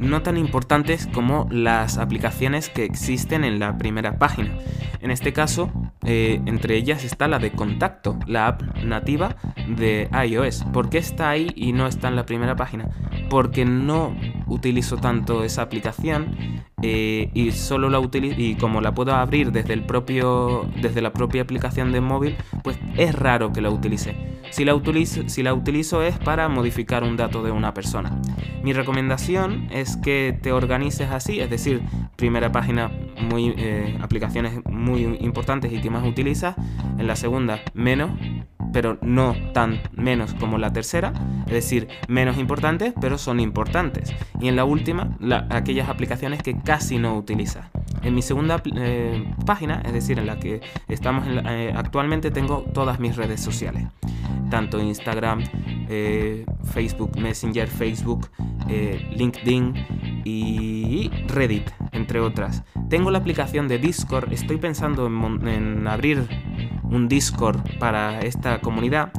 no 0.00 0.22
tan 0.22 0.36
importantes 0.36 1.08
como 1.12 1.48
las 1.50 1.98
aplicaciones 1.98 2.68
que 2.68 2.84
existen 2.84 3.44
en 3.44 3.58
la 3.58 3.78
primera 3.78 4.18
página. 4.18 4.50
En 5.00 5.10
este 5.10 5.32
caso, 5.32 5.70
eh, 6.04 6.40
entre 6.46 6.76
ellas 6.76 7.04
está 7.04 7.28
la 7.28 7.38
de 7.38 7.52
Contacto, 7.52 8.18
la 8.26 8.46
app 8.48 8.62
nativa 8.82 9.36
de 9.68 10.08
iOS. 10.26 10.64
¿Por 10.72 10.90
qué 10.90 10.98
está 10.98 11.30
ahí 11.30 11.52
y 11.54 11.72
no 11.72 11.86
está 11.86 12.08
en 12.08 12.16
la 12.16 12.26
primera 12.26 12.56
página? 12.56 12.88
Porque 13.28 13.64
no 13.64 14.14
utilizo 14.46 14.96
tanto 14.96 15.42
esa 15.44 15.62
aplicación 15.62 16.36
eh, 16.82 17.30
y 17.34 17.52
solo 17.52 17.90
la 17.90 17.98
utilizo 17.98 18.36
y 18.38 18.54
como 18.54 18.80
la 18.80 18.94
puedo 18.94 19.14
abrir 19.14 19.50
desde 19.50 19.72
el 19.72 19.84
propio 19.84 20.68
desde 20.80 21.00
la 21.00 21.12
propia 21.12 21.42
aplicación 21.42 21.90
de 21.90 22.00
móvil, 22.00 22.36
pues 22.62 22.78
es 22.96 23.14
raro 23.14 23.52
que 23.52 23.60
la 23.60 23.70
utilice. 23.70 24.14
Si 24.50 24.64
la 24.64 24.74
utilizo, 24.74 25.28
si 25.28 25.42
la 25.42 25.54
utilizo 25.54 26.02
es 26.02 26.18
para 26.18 26.48
modificar 26.48 27.02
un 27.02 27.16
dato 27.16 27.42
de 27.42 27.50
una 27.50 27.74
persona. 27.74 28.20
Mi 28.62 28.72
recomendación 28.72 29.68
es 29.70 29.96
que 29.96 30.38
te 30.40 30.52
organices 30.52 31.10
así, 31.10 31.40
es 31.40 31.50
decir, 31.50 31.82
primera 32.16 32.52
página 32.52 32.90
muy 33.20 33.54
eh, 33.56 33.98
aplicaciones 34.00 34.64
muy 34.64 35.02
importantes 35.20 35.72
y 35.72 35.80
que 35.80 35.90
más 35.90 36.06
utilizas, 36.06 36.56
en 36.98 37.06
la 37.06 37.16
segunda 37.16 37.60
menos 37.74 38.10
pero 38.76 38.98
no 39.00 39.34
tan 39.54 39.80
menos 39.92 40.34
como 40.34 40.58
la 40.58 40.70
tercera, 40.70 41.14
es 41.46 41.52
decir, 41.54 41.88
menos 42.08 42.36
importantes, 42.36 42.92
pero 43.00 43.16
son 43.16 43.40
importantes. 43.40 44.14
Y 44.38 44.48
en 44.48 44.56
la 44.56 44.66
última, 44.66 45.16
aquellas 45.48 45.88
aplicaciones 45.88 46.42
que 46.42 46.58
casi 46.60 46.98
no 46.98 47.16
utilizas. 47.16 47.70
En 48.02 48.14
mi 48.14 48.20
segunda 48.20 48.62
eh, 48.76 49.32
página, 49.46 49.80
es 49.86 49.94
decir, 49.94 50.18
en 50.18 50.26
la 50.26 50.38
que 50.38 50.60
estamos 50.88 51.24
eh, 51.26 51.72
actualmente, 51.74 52.30
tengo 52.30 52.66
todas 52.74 53.00
mis 53.00 53.16
redes 53.16 53.40
sociales, 53.40 53.84
tanto 54.50 54.78
Instagram, 54.78 55.42
eh, 55.88 56.44
Facebook 56.64 57.18
Messenger, 57.18 57.68
Facebook, 57.68 58.28
LinkedIn 58.68 60.22
y 60.22 61.10
Reddit, 61.28 61.70
entre 61.92 62.20
otras. 62.20 62.62
Tengo 62.90 63.10
la 63.10 63.16
aplicación 63.16 63.68
de 63.68 63.78
Discord, 63.78 64.34
estoy 64.34 64.58
pensando 64.58 65.06
en 65.06 65.88
abrir 65.88 66.28
un 66.90 67.08
Discord 67.08 67.78
para 67.78 68.20
esta 68.20 68.60
comunidad. 68.60 69.12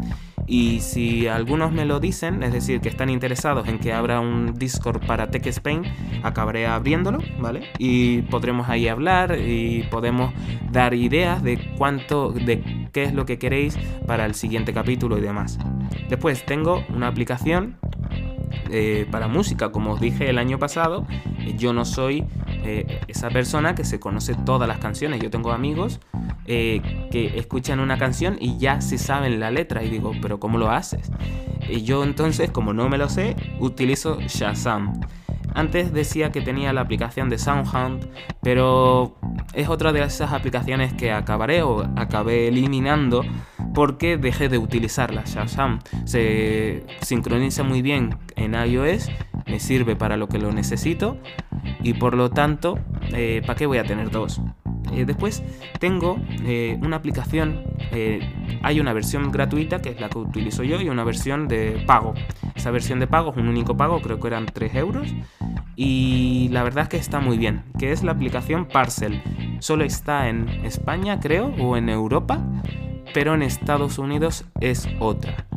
Y 0.50 0.80
si 0.80 1.28
algunos 1.28 1.74
me 1.74 1.84
lo 1.86 2.00
dicen, 2.00 2.42
es 2.42 2.54
decir, 2.54 2.80
que 2.80 2.88
están 2.88 3.10
interesados 3.10 3.68
en 3.68 3.80
que 3.80 3.92
abra 3.92 4.22
un 4.22 4.54
Discord 4.54 5.06
para 5.06 5.30
Tech 5.30 5.46
Spain, 5.48 5.84
acabaré 6.24 6.66
abriéndolo, 6.66 7.20
¿vale? 7.38 7.70
Y 7.80 8.22
podremos 8.24 8.70
ahí 8.70 8.88
hablar 8.88 9.38
y 9.38 9.84
podemos 9.92 10.34
dar 10.72 10.94
ideas 10.94 11.44
de 11.44 11.60
cuánto, 11.78 12.32
de 12.32 12.88
qué 12.94 13.04
es 13.04 13.14
lo 13.14 13.26
que 13.26 13.38
queréis 13.38 13.78
para 14.08 14.26
el 14.26 14.36
siguiente 14.36 14.72
capítulo 14.72 15.18
y 15.18 15.22
demás. 15.22 15.60
Después 16.08 16.46
tengo 16.46 16.82
una 16.96 17.10
aplicación 17.10 17.76
eh, 18.72 19.06
para 19.12 19.28
música, 19.28 19.72
como 19.74 19.92
os 19.92 20.00
dije 20.00 20.30
el 20.30 20.38
año 20.38 20.60
pasado, 20.60 21.06
yo 21.58 21.74
no 21.74 21.84
soy 21.84 22.24
eh, 22.64 23.02
esa 23.08 23.30
persona 23.30 23.76
que 23.76 23.84
se 23.84 24.00
conoce 24.00 24.36
todas 24.36 24.68
las 24.68 24.80
canciones. 24.80 25.22
Yo 25.22 25.30
tengo 25.30 25.52
amigos 25.52 26.00
eh, 26.46 26.82
que 27.12 27.38
escuchan 27.38 27.80
una 27.80 27.98
canción 27.98 28.38
y 28.40 28.58
ya 28.58 28.82
se 28.82 28.98
saben 28.98 29.40
la 29.40 29.52
letra 29.52 29.84
y 29.84 29.90
digo, 29.90 30.12
pero 30.22 30.40
¿cómo 30.40 30.58
lo 30.58 30.72
haces? 30.72 31.12
Y 31.70 31.84
yo 31.84 32.04
entonces, 32.04 32.52
como 32.52 32.74
no 32.74 32.90
me 32.90 32.98
lo 32.98 33.10
sé, 33.10 33.36
utilizo 33.60 34.20
Shazam. 34.22 35.00
Antes 35.54 35.92
decía 35.92 36.32
que 36.32 36.42
tenía 36.42 36.72
la 36.72 36.82
aplicación 36.82 37.30
de 37.30 37.40
SoundHound, 37.40 38.08
pero 38.44 39.18
es 39.54 39.68
otra 39.70 39.92
de 39.92 40.04
esas 40.04 40.32
aplicaciones 40.32 40.94
que 40.94 41.12
acabaré 41.12 41.64
o 41.64 41.82
acabé 41.96 42.48
eliminando 42.48 43.24
porque 43.74 44.18
dejé 44.18 44.50
de 44.50 44.58
utilizarla. 44.58 45.24
Shazam 45.26 45.80
se 46.06 46.86
sincroniza 47.02 47.64
muy 47.64 47.82
bien 47.82 48.18
en 48.36 48.54
iOS, 48.54 49.10
me 49.48 49.60
sirve 49.60 49.96
para 49.96 50.18
lo 50.18 50.28
que 50.28 50.38
lo 50.38 50.52
necesito 50.52 51.18
y 51.82 51.94
por 51.94 52.16
lo 52.16 52.30
tanto, 52.30 52.80
eh, 53.14 53.42
¿para 53.46 53.58
qué 53.58 53.66
voy 53.66 53.78
a 53.78 53.84
tener 53.84 54.10
dos? 54.12 54.42
Eh, 54.94 55.06
después 55.06 55.44
tengo 55.80 56.20
eh, 56.44 56.78
una 56.82 56.98
aplicación, 56.98 57.64
hay 58.64 58.80
una 58.80 58.94
versión 58.94 59.32
gratuita 59.32 59.82
que 59.82 59.90
es 59.90 60.00
la 60.00 60.10
que 60.10 60.18
utilizo 60.18 60.64
yo 60.64 60.80
y 60.82 60.90
una 60.90 61.04
versión 61.04 61.48
de 61.48 61.84
pago. 61.86 62.14
Esa 62.56 62.72
versión 62.72 63.00
de 63.00 63.08
pago 63.08 63.32
es 63.32 63.38
un 63.38 63.48
único 63.48 63.76
pago, 63.78 64.02
creo 64.02 64.20
que 64.20 64.28
eran 64.28 64.46
3 64.46 64.76
euros 64.76 65.14
y 65.76 66.50
la 66.52 66.64
verdad 66.64 66.84
es 66.84 66.90
que 66.90 66.98
está 66.98 67.20
muy 67.20 67.38
bien, 67.38 67.64
que 67.78 67.92
es 67.92 68.04
la 68.04 68.14
aplicación 68.14 68.66
Parcel. 68.66 69.22
Solo 69.60 69.84
está 69.84 70.28
en 70.28 70.50
España, 70.66 71.20
creo, 71.20 71.54
o 71.60 71.78
en 71.78 71.90
Europa, 71.90 72.42
pero 73.14 73.36
en 73.36 73.44
Estados 73.44 74.00
Unidos 74.00 74.46
es 74.60 74.88
otra. 75.00 75.48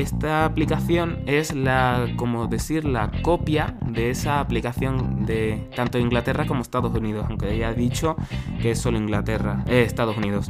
Esta 0.00 0.46
aplicación 0.46 1.18
es 1.26 1.54
la, 1.54 2.08
como 2.16 2.46
decir, 2.46 2.86
la 2.86 3.10
copia 3.20 3.76
de 3.86 4.08
esa 4.08 4.40
aplicación 4.40 5.26
de 5.26 5.68
tanto 5.76 5.98
Inglaterra 5.98 6.46
como 6.46 6.62
Estados 6.62 6.96
Unidos, 6.96 7.26
aunque 7.28 7.58
ya 7.58 7.72
he 7.72 7.74
dicho 7.74 8.16
que 8.62 8.70
es 8.70 8.78
solo 8.78 8.96
Inglaterra, 8.96 9.62
eh, 9.68 9.82
Estados 9.82 10.16
Unidos. 10.16 10.48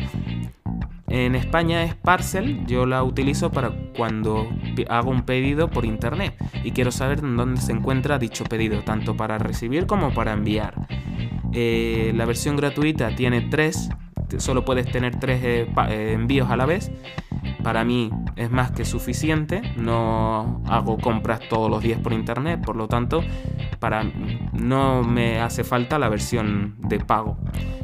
En 1.08 1.34
España 1.34 1.82
es 1.82 1.96
Parcel, 1.96 2.64
yo 2.66 2.86
la 2.86 3.02
utilizo 3.02 3.50
para 3.50 3.72
cuando 3.96 4.48
hago 4.88 5.10
un 5.10 5.22
pedido 5.22 5.68
por 5.68 5.84
internet 5.84 6.32
y 6.62 6.70
quiero 6.70 6.92
saber 6.92 7.20
dónde 7.20 7.60
se 7.60 7.72
encuentra 7.72 8.20
dicho 8.20 8.44
pedido, 8.44 8.82
tanto 8.84 9.16
para 9.16 9.36
recibir 9.38 9.86
como 9.86 10.14
para 10.14 10.32
enviar. 10.32 10.74
Eh, 11.52 12.12
la 12.14 12.24
versión 12.24 12.54
gratuita 12.54 13.16
tiene 13.16 13.40
tres, 13.40 13.90
solo 14.36 14.64
puedes 14.64 14.88
tener 14.92 15.18
tres 15.18 15.40
eh, 15.42 16.12
envíos 16.14 16.48
a 16.50 16.56
la 16.56 16.66
vez 16.66 16.92
para 17.62 17.84
mí 17.84 18.10
es 18.36 18.50
más 18.50 18.70
que 18.70 18.84
suficiente. 18.84 19.62
No 19.76 20.62
hago 20.68 20.98
compras 20.98 21.40
todos 21.48 21.70
los 21.70 21.82
días 21.82 22.00
por 22.00 22.12
internet, 22.12 22.60
por 22.64 22.76
lo 22.76 22.88
tanto, 22.88 23.22
para 23.78 24.04
no 24.52 25.02
me 25.02 25.40
hace 25.40 25.64
falta 25.64 25.98
la 25.98 26.08
versión 26.08 26.76
de 26.78 26.98
pago. 27.00 27.36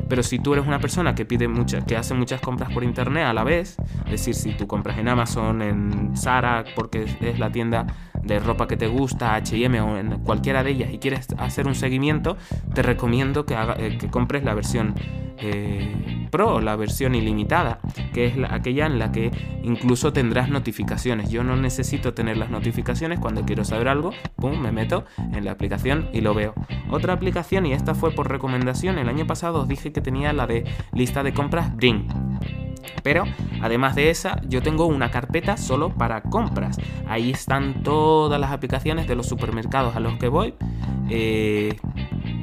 Pero 0.08 0.22
si 0.22 0.38
tú 0.38 0.52
eres 0.52 0.66
una 0.66 0.78
persona 0.78 1.14
que 1.14 1.24
pide 1.24 1.48
muchas, 1.48 1.84
que 1.84 1.96
hace 1.96 2.14
muchas 2.14 2.40
compras 2.40 2.72
por 2.72 2.84
internet 2.84 3.24
a 3.24 3.32
la 3.32 3.42
vez, 3.42 3.76
es 4.04 4.10
decir, 4.10 4.34
si 4.34 4.52
tú 4.52 4.66
compras 4.66 4.98
en 4.98 5.08
Amazon, 5.08 5.62
en 5.62 6.16
Zara, 6.16 6.64
porque 6.76 7.06
es 7.20 7.38
la 7.38 7.50
tienda 7.50 7.86
de 8.22 8.38
ropa 8.38 8.68
que 8.68 8.76
te 8.76 8.86
gusta, 8.86 9.34
H&M 9.34 9.80
o 9.80 9.98
en 9.98 10.18
cualquiera 10.20 10.62
de 10.62 10.70
ellas 10.70 10.92
y 10.92 10.98
quieres 10.98 11.28
hacer 11.38 11.66
un 11.66 11.74
seguimiento, 11.74 12.36
te 12.74 12.82
recomiendo 12.82 13.46
que, 13.46 13.56
eh, 13.78 13.98
que 13.98 14.08
compres 14.08 14.44
la 14.44 14.54
versión 14.54 14.94
eh, 15.38 16.26
Pro, 16.30 16.60
la 16.60 16.76
versión 16.76 17.14
ilimitada, 17.14 17.78
que 18.12 18.26
es 18.26 18.34
aquella 18.50 18.86
en 18.86 18.98
la 18.98 19.12
que 19.12 19.30
incluso 19.62 20.12
tendrás 20.12 20.48
notificaciones. 20.48 21.30
Yo 21.30 21.44
no 21.44 21.56
necesito 21.56 22.14
tener 22.14 22.36
las 22.36 22.50
notificaciones 22.50 23.18
cuando 23.18 23.44
quiero 23.44 23.64
saber 23.64 23.88
algo, 23.88 24.10
pum, 24.36 24.58
me 24.60 24.72
meto 24.72 25.04
en 25.32 25.44
la 25.44 25.52
aplicación 25.52 26.08
y 26.12 26.20
lo 26.20 26.34
veo. 26.34 26.54
Otra 26.90 27.12
aplicación, 27.12 27.66
y 27.66 27.72
esta 27.72 27.94
fue 27.94 28.12
por 28.12 28.30
recomendación, 28.30 28.98
el 28.98 29.08
año 29.08 29.26
pasado 29.26 29.62
os 29.62 29.68
dije 29.68 29.92
que 29.92 30.00
tenía 30.00 30.32
la 30.32 30.46
de 30.46 30.64
lista 30.92 31.22
de 31.22 31.34
compras 31.34 31.74
Bring 31.74 32.65
Pero 33.02 33.24
además 33.62 33.94
de 33.94 34.10
esa, 34.10 34.40
yo 34.48 34.62
tengo 34.62 34.86
una 34.86 35.10
carpeta 35.10 35.56
solo 35.56 35.90
para 35.90 36.22
compras. 36.22 36.78
Ahí 37.08 37.30
están 37.30 37.82
todas 37.82 38.40
las 38.40 38.52
aplicaciones 38.52 39.06
de 39.06 39.14
los 39.14 39.26
supermercados 39.26 39.96
a 39.96 40.00
los 40.00 40.14
que 40.18 40.28
voy. 40.28 40.54
Eh, 41.08 41.76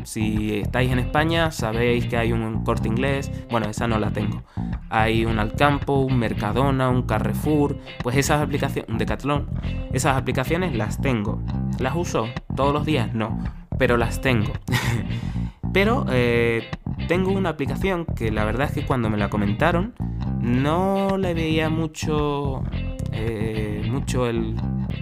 si 0.03 0.59
estáis 0.59 0.91
en 0.91 0.99
España, 0.99 1.51
sabéis 1.51 2.05
que 2.07 2.17
hay 2.17 2.31
un 2.33 2.63
corte 2.63 2.87
inglés. 2.87 3.31
Bueno, 3.49 3.67
esa 3.69 3.87
no 3.87 3.99
la 3.99 4.11
tengo. 4.11 4.43
Hay 4.89 5.25
un 5.25 5.39
Alcampo, 5.39 5.99
un 5.99 6.17
Mercadona, 6.19 6.89
un 6.89 7.03
Carrefour. 7.03 7.77
Pues 8.01 8.17
esas 8.17 8.41
aplicaciones, 8.41 8.89
un 8.89 8.97
Decathlon. 8.97 9.49
Esas 9.93 10.17
aplicaciones 10.17 10.75
las 10.75 11.01
tengo. 11.01 11.41
¿Las 11.79 11.95
uso 11.95 12.27
todos 12.55 12.73
los 12.73 12.85
días? 12.85 13.13
No. 13.13 13.43
Pero 13.77 13.97
las 13.97 14.21
tengo. 14.21 14.53
pero 15.73 16.05
eh, 16.09 16.69
tengo 17.07 17.31
una 17.31 17.49
aplicación 17.49 18.05
que 18.05 18.31
la 18.31 18.45
verdad 18.45 18.67
es 18.67 18.73
que 18.73 18.85
cuando 18.85 19.09
me 19.09 19.17
la 19.17 19.29
comentaron 19.29 19.93
no 20.39 21.17
le 21.17 21.33
veía 21.33 21.69
mucho, 21.69 22.63
eh, 23.11 23.85
mucho 23.89 24.27
el 24.27 24.55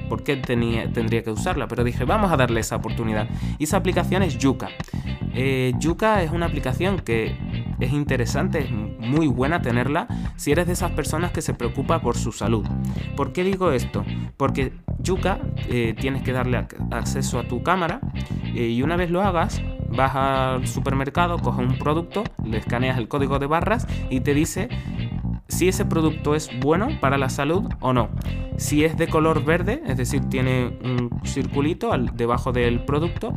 por 0.07 0.23
qué 0.23 0.35
tendría 0.35 1.23
que 1.23 1.31
usarla, 1.31 1.67
pero 1.67 1.83
dije, 1.83 2.05
vamos 2.05 2.31
a 2.31 2.37
darle 2.37 2.59
esa 2.59 2.75
oportunidad. 2.75 3.29
Y 3.57 3.63
esa 3.63 3.77
aplicación 3.77 4.23
es 4.23 4.37
Yuka. 4.37 4.69
Eh, 5.33 5.73
Yuka 5.79 6.21
es 6.21 6.31
una 6.31 6.47
aplicación 6.47 6.99
que 6.99 7.35
es 7.79 7.93
interesante, 7.93 8.59
es 8.59 8.71
muy 8.71 9.27
buena 9.27 9.61
tenerla 9.61 10.07
si 10.35 10.51
eres 10.51 10.67
de 10.67 10.73
esas 10.73 10.91
personas 10.91 11.31
que 11.31 11.41
se 11.41 11.53
preocupa 11.53 12.01
por 12.01 12.17
su 12.17 12.31
salud. 12.31 12.65
¿Por 13.15 13.31
qué 13.31 13.43
digo 13.43 13.71
esto? 13.71 14.03
Porque 14.37 14.73
Yuka 14.99 15.39
eh, 15.69 15.95
tienes 15.99 16.21
que 16.23 16.33
darle 16.33 16.57
acceso 16.91 17.39
a 17.39 17.47
tu 17.47 17.63
cámara 17.63 18.01
y 18.53 18.81
una 18.81 18.97
vez 18.97 19.09
lo 19.09 19.21
hagas, 19.21 19.61
vas 19.95 20.15
al 20.15 20.67
supermercado, 20.67 21.37
coges 21.39 21.67
un 21.67 21.77
producto, 21.77 22.23
le 22.43 22.57
escaneas 22.57 22.97
el 22.97 23.07
código 23.07 23.39
de 23.39 23.47
barras 23.47 23.87
y 24.09 24.21
te 24.21 24.33
dice 24.33 24.69
si 25.47 25.67
ese 25.67 25.85
producto 25.85 26.33
es 26.33 26.49
bueno 26.59 26.87
para 27.01 27.17
la 27.17 27.29
salud 27.29 27.69
o 27.81 27.93
no. 27.93 28.09
Si 28.57 28.85
es 28.85 28.97
de 28.97 29.07
color 29.07 29.43
verde, 29.43 29.81
es 29.85 29.97
decir, 29.97 30.21
tiene 30.29 30.77
un 30.83 31.09
circulito 31.25 31.91
debajo 32.13 32.51
del 32.51 32.85
producto 32.85 33.33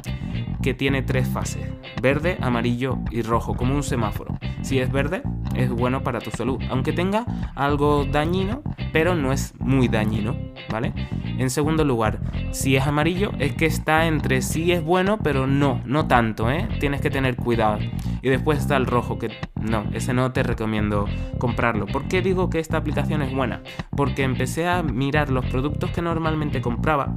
que 0.64 0.72
tiene 0.72 1.02
tres 1.02 1.28
fases, 1.28 1.62
verde, 2.00 2.38
amarillo 2.40 2.96
y 3.10 3.20
rojo, 3.20 3.54
como 3.54 3.74
un 3.74 3.82
semáforo. 3.82 4.38
Si 4.62 4.78
es 4.78 4.90
verde, 4.90 5.20
es 5.54 5.68
bueno 5.68 6.02
para 6.02 6.20
tu 6.20 6.30
salud, 6.30 6.58
aunque 6.70 6.94
tenga 6.94 7.26
algo 7.54 8.06
dañino, 8.06 8.62
pero 8.90 9.14
no 9.14 9.30
es 9.30 9.52
muy 9.60 9.88
dañino, 9.88 10.34
¿vale? 10.70 10.94
En 11.36 11.50
segundo 11.50 11.84
lugar, 11.84 12.18
si 12.52 12.76
es 12.76 12.86
amarillo, 12.86 13.32
es 13.40 13.54
que 13.54 13.66
está 13.66 14.06
entre 14.06 14.40
sí 14.40 14.72
es 14.72 14.82
bueno, 14.82 15.18
pero 15.18 15.46
no, 15.46 15.82
no 15.84 16.06
tanto, 16.06 16.50
¿eh? 16.50 16.66
Tienes 16.80 17.02
que 17.02 17.10
tener 17.10 17.36
cuidado. 17.36 17.80
Y 18.22 18.30
después 18.30 18.58
está 18.58 18.78
el 18.78 18.86
rojo, 18.86 19.18
que 19.18 19.32
no, 19.60 19.84
ese 19.92 20.14
no 20.14 20.32
te 20.32 20.42
recomiendo 20.42 21.04
comprarlo. 21.38 21.84
¿Por 21.84 22.08
qué 22.08 22.22
digo 22.22 22.48
que 22.48 22.58
esta 22.58 22.78
aplicación 22.78 23.20
es 23.20 23.34
buena? 23.34 23.60
Porque 23.94 24.22
empecé 24.22 24.66
a 24.66 24.82
mirar 24.82 25.28
los 25.28 25.44
productos 25.44 25.90
que 25.90 26.00
normalmente 26.00 26.62
compraba 26.62 27.14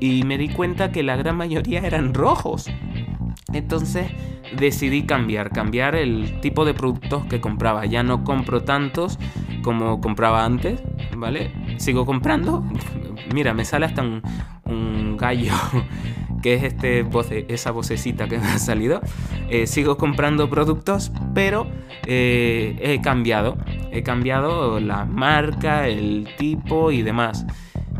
y 0.00 0.22
me 0.24 0.38
di 0.38 0.48
cuenta 0.48 0.90
que 0.92 1.02
la 1.02 1.16
gran 1.16 1.36
mayoría 1.36 1.80
eran 1.84 2.14
rojos. 2.14 2.70
Entonces 3.52 4.10
decidí 4.56 5.04
cambiar, 5.04 5.50
cambiar 5.50 5.94
el 5.94 6.40
tipo 6.40 6.64
de 6.64 6.74
productos 6.74 7.26
que 7.26 7.40
compraba. 7.40 7.86
Ya 7.86 8.02
no 8.02 8.24
compro 8.24 8.62
tantos 8.62 9.18
como 9.62 10.00
compraba 10.00 10.44
antes, 10.44 10.82
¿vale? 11.16 11.52
Sigo 11.78 12.06
comprando. 12.06 12.64
Mira, 13.34 13.54
me 13.54 13.64
sale 13.64 13.86
hasta 13.86 14.02
un, 14.02 14.22
un 14.64 15.16
gallo 15.16 15.52
que 16.42 16.54
es 16.54 16.62
este 16.64 17.06
esa 17.48 17.70
vocecita 17.70 18.28
que 18.28 18.38
me 18.38 18.46
ha 18.46 18.58
salido. 18.58 19.00
Eh, 19.48 19.66
sigo 19.66 19.96
comprando 19.96 20.48
productos, 20.48 21.12
pero 21.34 21.66
eh, 22.06 22.78
he 22.80 23.00
cambiado. 23.00 23.58
He 23.92 24.02
cambiado 24.02 24.80
la 24.80 25.04
marca, 25.04 25.88
el 25.88 26.28
tipo 26.38 26.90
y 26.92 27.02
demás. 27.02 27.46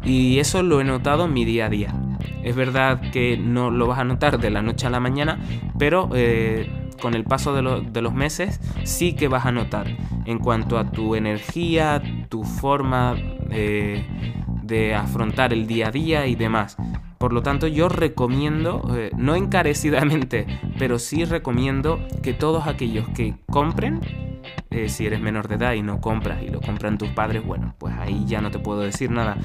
Y 0.04 0.38
eso 0.38 0.62
lo 0.62 0.80
he 0.80 0.84
notado 0.84 1.26
en 1.26 1.32
mi 1.32 1.44
día 1.44 1.66
a 1.66 1.68
día. 1.68 1.94
Es 2.42 2.56
verdad 2.56 3.00
que 3.12 3.36
no 3.36 3.70
lo 3.70 3.86
vas 3.86 3.98
a 3.98 4.04
notar 4.04 4.38
de 4.38 4.50
la 4.50 4.62
noche 4.62 4.86
a 4.86 4.90
la 4.90 5.00
mañana, 5.00 5.38
pero 5.78 6.10
eh, 6.14 6.88
con 7.00 7.14
el 7.14 7.24
paso 7.24 7.54
de, 7.54 8.00
los 8.02 8.14
meses 8.14 8.60
sí 8.84 9.14
que 9.14 9.28
vas 9.28 9.46
a 9.46 9.52
notar 9.52 9.86
en 10.24 10.38
cuanto 10.38 10.78
a 10.78 10.90
tu 10.90 11.14
energía, 11.14 12.02
tu 12.28 12.44
forma 12.44 13.16
de 13.50 14.94
afrontar 14.94 15.52
el 15.52 15.66
día 15.66 15.88
a 15.88 15.90
día 15.90 16.26
y 16.26 16.34
demás. 16.34 16.76
Por 17.20 17.34
lo 17.34 17.42
tanto, 17.42 17.66
yo 17.66 17.90
recomiendo, 17.90 18.96
eh, 18.96 19.10
no 19.14 19.34
encarecidamente, 19.34 20.46
pero 20.78 20.98
sí 20.98 21.26
recomiendo 21.26 22.00
que 22.22 22.32
todos 22.32 22.66
aquellos 22.66 23.06
que 23.10 23.34
compren, 23.50 24.00
eh, 24.70 24.88
si 24.88 25.06
eres 25.06 25.20
menor 25.20 25.48
de 25.48 25.56
edad 25.56 25.72
y 25.72 25.82
no 25.82 26.00
compras 26.00 26.42
y 26.42 26.48
lo 26.48 26.60
compran 26.60 26.98
tus 26.98 27.08
padres, 27.10 27.44
bueno, 27.44 27.74
pues 27.78 27.94
ahí 27.98 28.24
ya 28.26 28.40
no 28.40 28.50
te 28.50 28.58
puedo 28.58 28.80
decir 28.80 29.10
nada. 29.10 29.36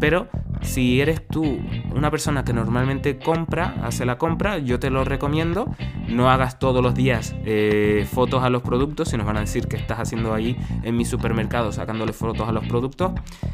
Pero 0.00 0.28
si 0.60 1.00
eres 1.00 1.26
tú 1.26 1.58
una 1.94 2.10
persona 2.10 2.44
que 2.44 2.52
normalmente 2.52 3.18
compra, 3.18 3.76
hace 3.84 4.04
la 4.04 4.18
compra, 4.18 4.58
yo 4.58 4.78
te 4.78 4.90
lo 4.90 5.04
recomiendo. 5.04 5.70
No 6.08 6.30
hagas 6.30 6.58
todos 6.58 6.82
los 6.82 6.94
días 6.94 7.34
eh, 7.44 8.06
fotos 8.10 8.42
a 8.42 8.50
los 8.50 8.62
productos, 8.62 9.08
si 9.08 9.16
nos 9.16 9.26
van 9.26 9.36
a 9.36 9.40
decir 9.40 9.68
que 9.68 9.76
estás 9.76 10.00
haciendo 10.00 10.34
ahí 10.34 10.56
en 10.82 10.96
mi 10.96 11.04
supermercado 11.04 11.72
sacándole 11.72 12.12
fotos 12.12 12.48
a 12.48 12.52
los 12.52 12.66
productos. 12.66 13.12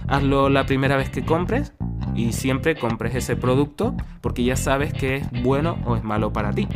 Hazlo 0.08 0.48
la 0.48 0.66
primera 0.66 0.96
vez 0.96 1.10
que 1.10 1.24
compres 1.24 1.72
y 2.14 2.32
siempre 2.32 2.76
compres 2.76 3.14
ese 3.14 3.36
producto 3.36 3.94
porque 4.20 4.44
ya 4.44 4.56
sabes 4.56 4.92
que 4.92 5.16
es 5.16 5.42
bueno 5.42 5.78
o 5.84 5.96
es 5.96 6.04
malo 6.04 6.32
para 6.32 6.52
ti. 6.52 6.66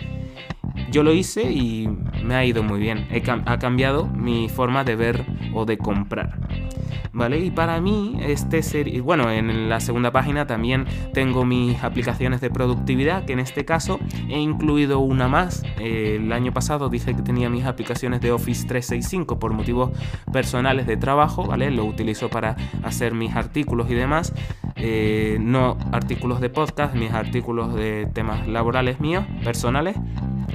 Yo 0.90 1.03
lo 1.03 1.12
hice 1.12 1.51
y 1.51 1.88
me 2.25 2.35
ha 2.35 2.44
ido 2.44 2.62
muy 2.62 2.81
bien. 2.81 3.07
ha 3.47 3.59
cambiado 3.59 4.07
mi 4.07 4.49
forma 4.49 4.85
de 4.85 4.97
ver 4.97 5.25
o 5.53 5.64
de 5.64 5.79
comprar. 5.79 6.38
¿Vale? 7.14 7.38
Y 7.38 7.50
para 7.50 7.81
mí, 7.81 8.18
este 8.20 8.62
ser, 8.62 9.00
bueno, 9.03 9.31
en 9.31 9.68
la 9.68 9.81
segunda 9.81 10.11
página 10.11 10.46
también 10.46 10.87
tengo 11.14 11.44
mis 11.44 11.83
aplicaciones 11.83 12.40
de 12.40 12.50
productividad, 12.50 13.24
que 13.24 13.33
en 13.33 13.40
este 13.40 13.64
caso 13.64 13.98
he 14.29 14.38
incluido 14.38 14.98
una 14.98 15.29
más. 15.29 15.62
el 15.79 16.33
año 16.33 16.53
pasado 16.53 16.88
dije 16.88 17.14
que 17.14 17.22
tenía 17.22 17.48
mis 17.48 17.64
aplicaciones 17.64 18.20
de 18.20 18.33
Office 18.33 18.66
365 18.66 19.38
por 19.38 19.53
motivos 19.53 19.90
personales 20.33 20.87
de 20.87 20.96
trabajo, 20.96 21.46
¿vale? 21.46 21.70
Lo 21.70 21.85
utilizo 21.85 22.29
para 22.29 22.57
hacer 22.83 23.14
mis 23.14 23.35
artículos 23.35 23.90
y 23.90 23.94
demás. 23.94 24.33
Eh, 24.77 25.38
no 25.40 25.79
artículos 25.92 26.40
de 26.40 26.50
podcast, 26.50 26.94
mis 26.94 27.12
artículos 27.12 27.74
de 27.74 28.09
temas 28.12 28.46
laborales 28.48 29.00
míos, 29.00 29.24
personales. 29.42 29.96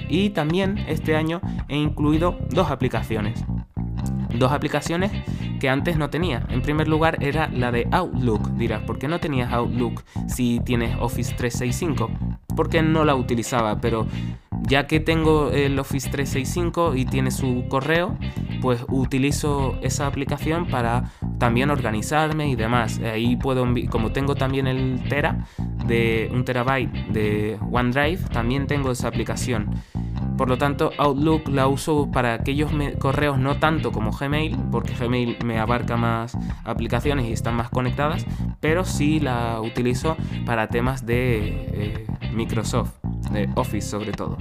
Y 0.10 0.32
también 0.32 0.78
este 0.88 1.16
año 1.16 1.42
he 1.68 1.78
incluido 1.78 2.38
dos 2.50 2.70
aplicaciones. 2.72 3.44
Dos 4.34 4.52
aplicaciones 4.52 5.12
que 5.60 5.70
antes 5.70 5.98
no 5.98 6.10
tenía. 6.10 6.46
En 6.50 6.62
primer 6.62 6.88
lugar 6.88 7.18
era 7.22 7.50
la 7.50 7.72
de 7.72 7.88
Outlook. 7.92 8.52
Dirás, 8.52 8.84
¿por 8.84 9.00
qué 9.00 9.08
no 9.08 9.20
tenías 9.20 9.52
Outlook 9.52 10.04
si 10.28 10.60
tienes 10.62 10.96
Office 11.00 11.34
365? 11.36 12.10
Porque 12.56 12.82
no 12.82 13.06
la 13.06 13.16
utilizaba, 13.16 13.80
pero 13.80 14.08
ya 14.62 14.88
que 14.88 15.00
tengo 15.00 15.52
el 15.52 15.80
Office 15.80 16.10
365 16.10 16.96
y 16.96 17.06
tiene 17.06 17.32
su 17.32 17.66
correo, 17.70 18.18
pues 18.62 18.86
utilizo 18.90 19.78
esa 19.82 20.08
aplicación 20.08 20.68
para 20.68 21.12
también 21.38 21.70
organizarme 21.70 22.50
y 22.50 22.56
demás. 22.56 23.00
Ahí 23.00 23.36
puedo, 23.36 23.66
como 23.90 24.12
tengo 24.12 24.36
también 24.36 24.68
el 24.68 25.02
Tera 25.08 25.48
de 25.86 26.30
un 26.32 26.44
terabyte 26.44 26.92
de 27.08 27.58
OneDrive, 27.72 28.30
también 28.32 28.68
tengo 28.68 28.92
esa 28.92 29.08
aplicación. 29.08 29.70
Por 30.40 30.48
lo 30.48 30.58
tanto, 30.58 30.94
Outlook 30.98 31.50
la 31.50 31.68
uso 31.68 32.10
para 32.14 32.34
aquellos 32.34 32.72
correos 32.98 33.38
no 33.38 33.60
tanto 33.60 33.92
como 33.92 34.14
Gmail, 34.14 34.58
porque 34.72 34.94
Gmail 34.94 35.38
me 35.44 35.60
abarca 35.60 35.98
más 35.98 36.38
aplicaciones 36.64 37.26
y 37.26 37.34
están 37.34 37.56
más 37.56 37.70
conectadas, 37.70 38.26
pero 38.62 38.86
sí 38.86 39.20
la 39.20 39.60
utilizo 39.60 40.16
para 40.46 40.70
temas 40.70 41.06
de 41.06 41.68
eh, 41.74 42.08
Microsoft 42.32 42.94
de 43.32 43.50
Office 43.56 43.88
sobre 43.88 44.12
todo. 44.12 44.38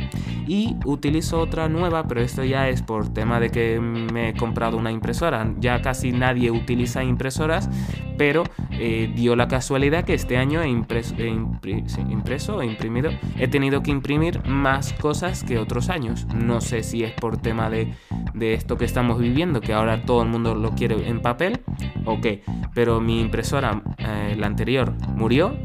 Y 0.46 0.76
utilizo 0.84 1.40
otra 1.40 1.68
nueva, 1.68 2.06
pero 2.06 2.20
esto 2.20 2.44
ya 2.44 2.68
es 2.68 2.82
por 2.82 3.12
tema 3.12 3.40
de 3.40 3.50
que 3.50 3.80
me 3.80 4.30
he 4.30 4.34
comprado 4.34 4.76
una 4.76 4.90
impresora. 4.90 5.54
Ya 5.58 5.82
casi 5.82 6.12
nadie 6.12 6.50
utiliza 6.50 7.04
impresoras, 7.04 7.68
pero 8.16 8.44
eh, 8.72 9.12
dio 9.14 9.36
la 9.36 9.48
casualidad 9.48 10.04
que 10.04 10.14
este 10.14 10.36
año 10.36 10.62
he 10.62 10.68
impreso, 10.68 11.14
he 11.18 11.28
impreso, 11.28 12.60
he 12.60 12.66
imprimido, 12.66 13.10
he 13.36 13.48
tenido 13.48 13.82
que 13.82 13.90
imprimir 13.90 14.44
más 14.46 14.92
cosas 14.94 15.44
que 15.44 15.58
otros 15.58 15.88
años. 15.88 16.26
No 16.34 16.60
sé 16.60 16.82
si 16.82 17.04
es 17.04 17.12
por 17.12 17.38
tema 17.38 17.70
de, 17.70 17.94
de 18.34 18.54
esto 18.54 18.76
que 18.76 18.84
estamos 18.84 19.18
viviendo, 19.18 19.60
que 19.60 19.72
ahora 19.72 20.02
todo 20.02 20.22
el 20.22 20.28
mundo 20.28 20.54
lo 20.54 20.70
quiere 20.72 21.08
en 21.08 21.20
papel, 21.20 21.60
o 22.04 22.20
qué. 22.20 22.42
Pero 22.74 23.00
mi 23.00 23.20
impresora, 23.20 23.82
eh, 23.98 24.34
la 24.36 24.46
anterior, 24.46 24.94
murió 25.14 25.56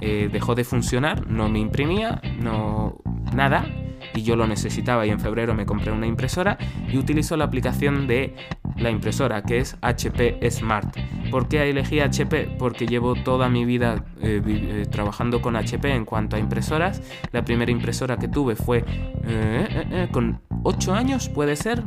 eh, 0.00 0.28
dejó 0.32 0.54
de 0.54 0.64
funcionar, 0.64 1.26
no 1.26 1.48
me 1.48 1.58
imprimía, 1.58 2.20
no 2.40 2.98
nada, 3.34 3.66
y 4.14 4.22
yo 4.22 4.36
lo 4.36 4.46
necesitaba 4.46 5.06
y 5.06 5.10
en 5.10 5.20
febrero 5.20 5.54
me 5.54 5.66
compré 5.66 5.92
una 5.92 6.06
impresora 6.06 6.58
y 6.90 6.96
utilizo 6.96 7.36
la 7.36 7.44
aplicación 7.44 8.06
de 8.06 8.34
la 8.76 8.90
impresora 8.90 9.42
que 9.42 9.58
es 9.58 9.76
HP 9.80 10.38
Smart. 10.50 10.96
¿Por 11.30 11.48
qué 11.48 11.68
elegí 11.68 12.00
HP? 12.00 12.56
Porque 12.58 12.86
llevo 12.86 13.14
toda 13.14 13.48
mi 13.48 13.64
vida 13.64 14.04
eh, 14.20 14.40
eh, 14.46 14.86
trabajando 14.90 15.42
con 15.42 15.56
HP 15.56 15.90
en 15.94 16.04
cuanto 16.04 16.36
a 16.36 16.38
impresoras. 16.38 17.02
La 17.32 17.44
primera 17.44 17.70
impresora 17.70 18.16
que 18.16 18.28
tuve 18.28 18.54
fue 18.54 18.84
con 20.12 20.40
8 20.62 20.94
años, 20.94 21.28
puede 21.28 21.56
ser, 21.56 21.82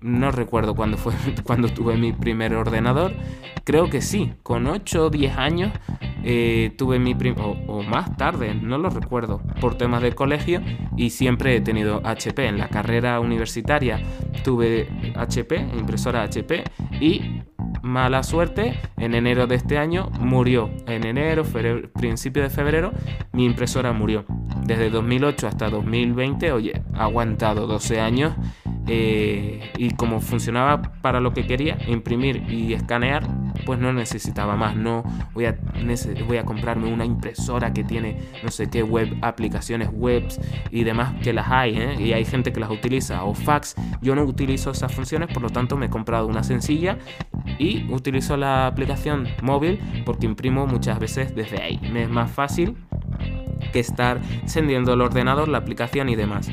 no 0.00 0.30
recuerdo 0.30 0.74
cuándo 0.74 0.96
fue 0.96 1.12
cuando 1.44 1.68
tuve 1.68 1.96
mi 1.96 2.12
primer 2.12 2.54
ordenador. 2.54 3.12
Creo 3.64 3.90
que 3.90 4.00
sí, 4.00 4.34
con 4.42 4.66
8 4.66 5.06
o 5.06 5.10
10 5.10 5.36
años 5.36 5.72
eh, 6.28 6.72
tuve 6.76 6.98
mi 6.98 7.14
primer... 7.14 7.40
O, 7.40 7.82
más 7.84 8.16
tarde, 8.16 8.52
no 8.52 8.78
lo 8.78 8.90
recuerdo, 8.90 9.40
por 9.60 9.78
temas 9.78 10.02
de 10.02 10.12
colegio 10.12 10.60
y 10.96 11.10
siempre 11.10 11.54
he 11.54 11.60
tenido 11.60 12.00
HP. 12.04 12.48
En 12.48 12.58
la 12.58 12.68
carrera 12.68 13.20
universitaria 13.20 14.02
tuve 14.42 14.88
HP, 15.14 15.56
impresora 15.78 16.22
HP 16.22 16.64
y 17.00 17.42
mala 17.82 18.24
suerte, 18.24 18.74
en 18.96 19.14
enero 19.14 19.46
de 19.46 19.54
este 19.54 19.78
año 19.78 20.10
murió. 20.18 20.68
En 20.88 21.06
enero, 21.06 21.44
principio 21.94 22.42
de 22.42 22.50
febrero, 22.50 22.92
mi 23.32 23.44
impresora 23.44 23.92
murió. 23.92 24.24
Desde 24.64 24.90
2008 24.90 25.46
hasta 25.46 25.70
2020, 25.70 26.50
oye, 26.50 26.82
ha 26.94 27.04
aguantado 27.04 27.68
12 27.68 28.00
años 28.00 28.34
eh, 28.86 29.72
y 29.76 29.90
como 29.90 30.20
funcionaba 30.20 30.82
para 31.02 31.20
lo 31.20 31.32
que 31.32 31.46
quería, 31.46 31.78
imprimir 31.86 32.44
y 32.48 32.72
escanear, 32.72 33.26
pues 33.64 33.78
no 33.78 33.92
necesitaba 33.92 34.56
más. 34.56 34.76
No 34.76 35.04
voy 35.34 35.46
a, 35.46 35.56
voy 36.26 36.36
a 36.36 36.44
comprarme 36.44 36.92
una 36.92 37.04
impresora 37.04 37.72
que 37.72 37.84
tiene 37.84 38.18
no 38.42 38.50
sé 38.50 38.68
qué 38.70 38.82
web, 38.82 39.16
aplicaciones 39.22 39.88
webs 39.92 40.40
y 40.70 40.84
demás 40.84 41.14
que 41.22 41.32
las 41.32 41.48
hay, 41.50 41.76
¿eh? 41.78 41.94
y 41.98 42.12
hay 42.12 42.24
gente 42.24 42.52
que 42.52 42.60
las 42.60 42.70
utiliza, 42.70 43.24
o 43.24 43.34
fax. 43.34 43.74
Yo 44.00 44.14
no 44.14 44.22
utilizo 44.22 44.70
esas 44.70 44.94
funciones, 44.94 45.28
por 45.32 45.42
lo 45.42 45.50
tanto 45.50 45.76
me 45.76 45.86
he 45.86 45.90
comprado 45.90 46.26
una 46.26 46.42
sencilla 46.42 46.98
y 47.58 47.86
utilizo 47.92 48.36
la 48.36 48.66
aplicación 48.66 49.28
móvil 49.42 49.80
porque 50.04 50.26
imprimo 50.26 50.66
muchas 50.66 50.98
veces 50.98 51.34
desde 51.34 51.62
ahí. 51.62 51.80
Me 51.92 52.02
es 52.02 52.08
más 52.08 52.30
fácil 52.30 52.76
que 53.72 53.80
estar 53.80 54.20
encendiendo 54.42 54.94
el 54.94 55.00
ordenador, 55.00 55.48
la 55.48 55.58
aplicación 55.58 56.08
y 56.08 56.16
demás. 56.16 56.50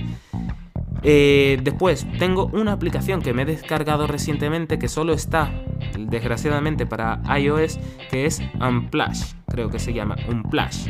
Eh, 1.04 1.60
después, 1.62 2.08
tengo 2.18 2.50
una 2.54 2.72
aplicación 2.72 3.22
que 3.22 3.34
me 3.34 3.42
he 3.42 3.46
descargado 3.46 4.08
recientemente 4.08 4.80
que 4.80 4.88
solo 4.88 5.14
está, 5.14 5.52
desgraciadamente, 5.98 6.86
para 6.86 7.22
iOS, 7.38 7.78
que 8.10 8.26
es 8.26 8.42
Unplash, 8.62 9.34
creo 9.48 9.70
que 9.70 9.80
se 9.80 9.94
llama 9.94 10.16
Unplash. 10.30 10.88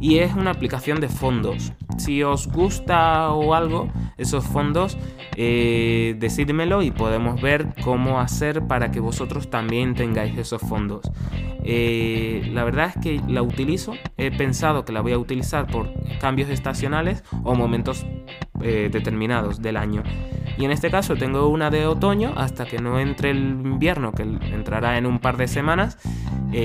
Y 0.00 0.18
es 0.18 0.34
una 0.34 0.52
aplicación 0.52 1.00
de 1.00 1.08
fondos. 1.08 1.72
Si 2.00 2.22
os 2.22 2.46
gusta 2.46 3.30
o 3.30 3.52
algo 3.52 3.90
esos 4.16 4.44
fondos, 4.44 4.96
eh, 5.36 6.16
decídmelo 6.18 6.82
y 6.82 6.90
podemos 6.90 7.42
ver 7.42 7.74
cómo 7.84 8.20
hacer 8.20 8.66
para 8.66 8.90
que 8.90 9.00
vosotros 9.00 9.50
también 9.50 9.94
tengáis 9.94 10.36
esos 10.38 10.62
fondos. 10.62 11.10
Eh, 11.62 12.48
la 12.52 12.64
verdad 12.64 12.92
es 12.94 13.02
que 13.02 13.20
la 13.28 13.42
utilizo, 13.42 13.92
he 14.16 14.30
pensado 14.30 14.86
que 14.86 14.92
la 14.92 15.02
voy 15.02 15.12
a 15.12 15.18
utilizar 15.18 15.66
por 15.66 15.90
cambios 16.20 16.48
estacionales 16.48 17.22
o 17.44 17.54
momentos 17.54 18.06
eh, 18.62 18.88
determinados 18.90 19.60
del 19.60 19.76
año. 19.76 20.02
Y 20.56 20.64
en 20.64 20.70
este 20.70 20.90
caso 20.90 21.16
tengo 21.16 21.48
una 21.48 21.68
de 21.68 21.86
otoño 21.86 22.32
hasta 22.34 22.64
que 22.64 22.78
no 22.78 22.98
entre 22.98 23.30
el 23.30 23.38
invierno, 23.38 24.12
que 24.12 24.22
entrará 24.22 24.96
en 24.96 25.04
un 25.04 25.18
par 25.18 25.36
de 25.36 25.48
semanas, 25.48 25.98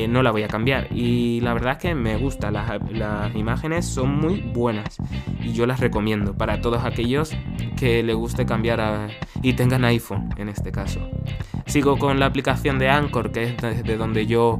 no 0.09 0.23
la 0.23 0.31
voy 0.31 0.43
a 0.43 0.47
cambiar. 0.47 0.87
Y 0.91 1.39
la 1.41 1.53
verdad 1.53 1.73
es 1.73 1.77
que 1.77 1.95
me 1.95 2.17
gusta, 2.17 2.51
las, 2.51 3.35
imágenes 3.35 3.85
son 3.85 4.17
muy 4.17 4.41
buenas 4.41 4.97
y 5.41 5.53
yo 5.53 5.65
las 5.65 5.79
recomiendo 5.79 6.35
para 6.35 6.61
todos 6.61 6.83
aquellos 6.83 7.31
que 7.77 8.03
les 8.03 8.15
guste 8.15 8.45
cambiar 8.45 9.09
y 9.41 9.53
tengan 9.53 9.85
iPhone 9.85 10.29
en 10.37 10.49
este 10.49 10.71
caso. 10.71 10.99
Sigo 11.65 11.97
con 11.97 12.19
la 12.19 12.27
aplicación 12.27 12.79
de 12.79 12.89
Anchor, 12.89 13.31
que 13.31 13.43
es 13.43 13.83
de 13.83 13.97
donde 13.97 14.25
yo 14.25 14.59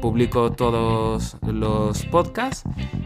publico 0.00 0.52
todos 0.52 1.36
los 1.42 2.04
podcasts 2.06 2.64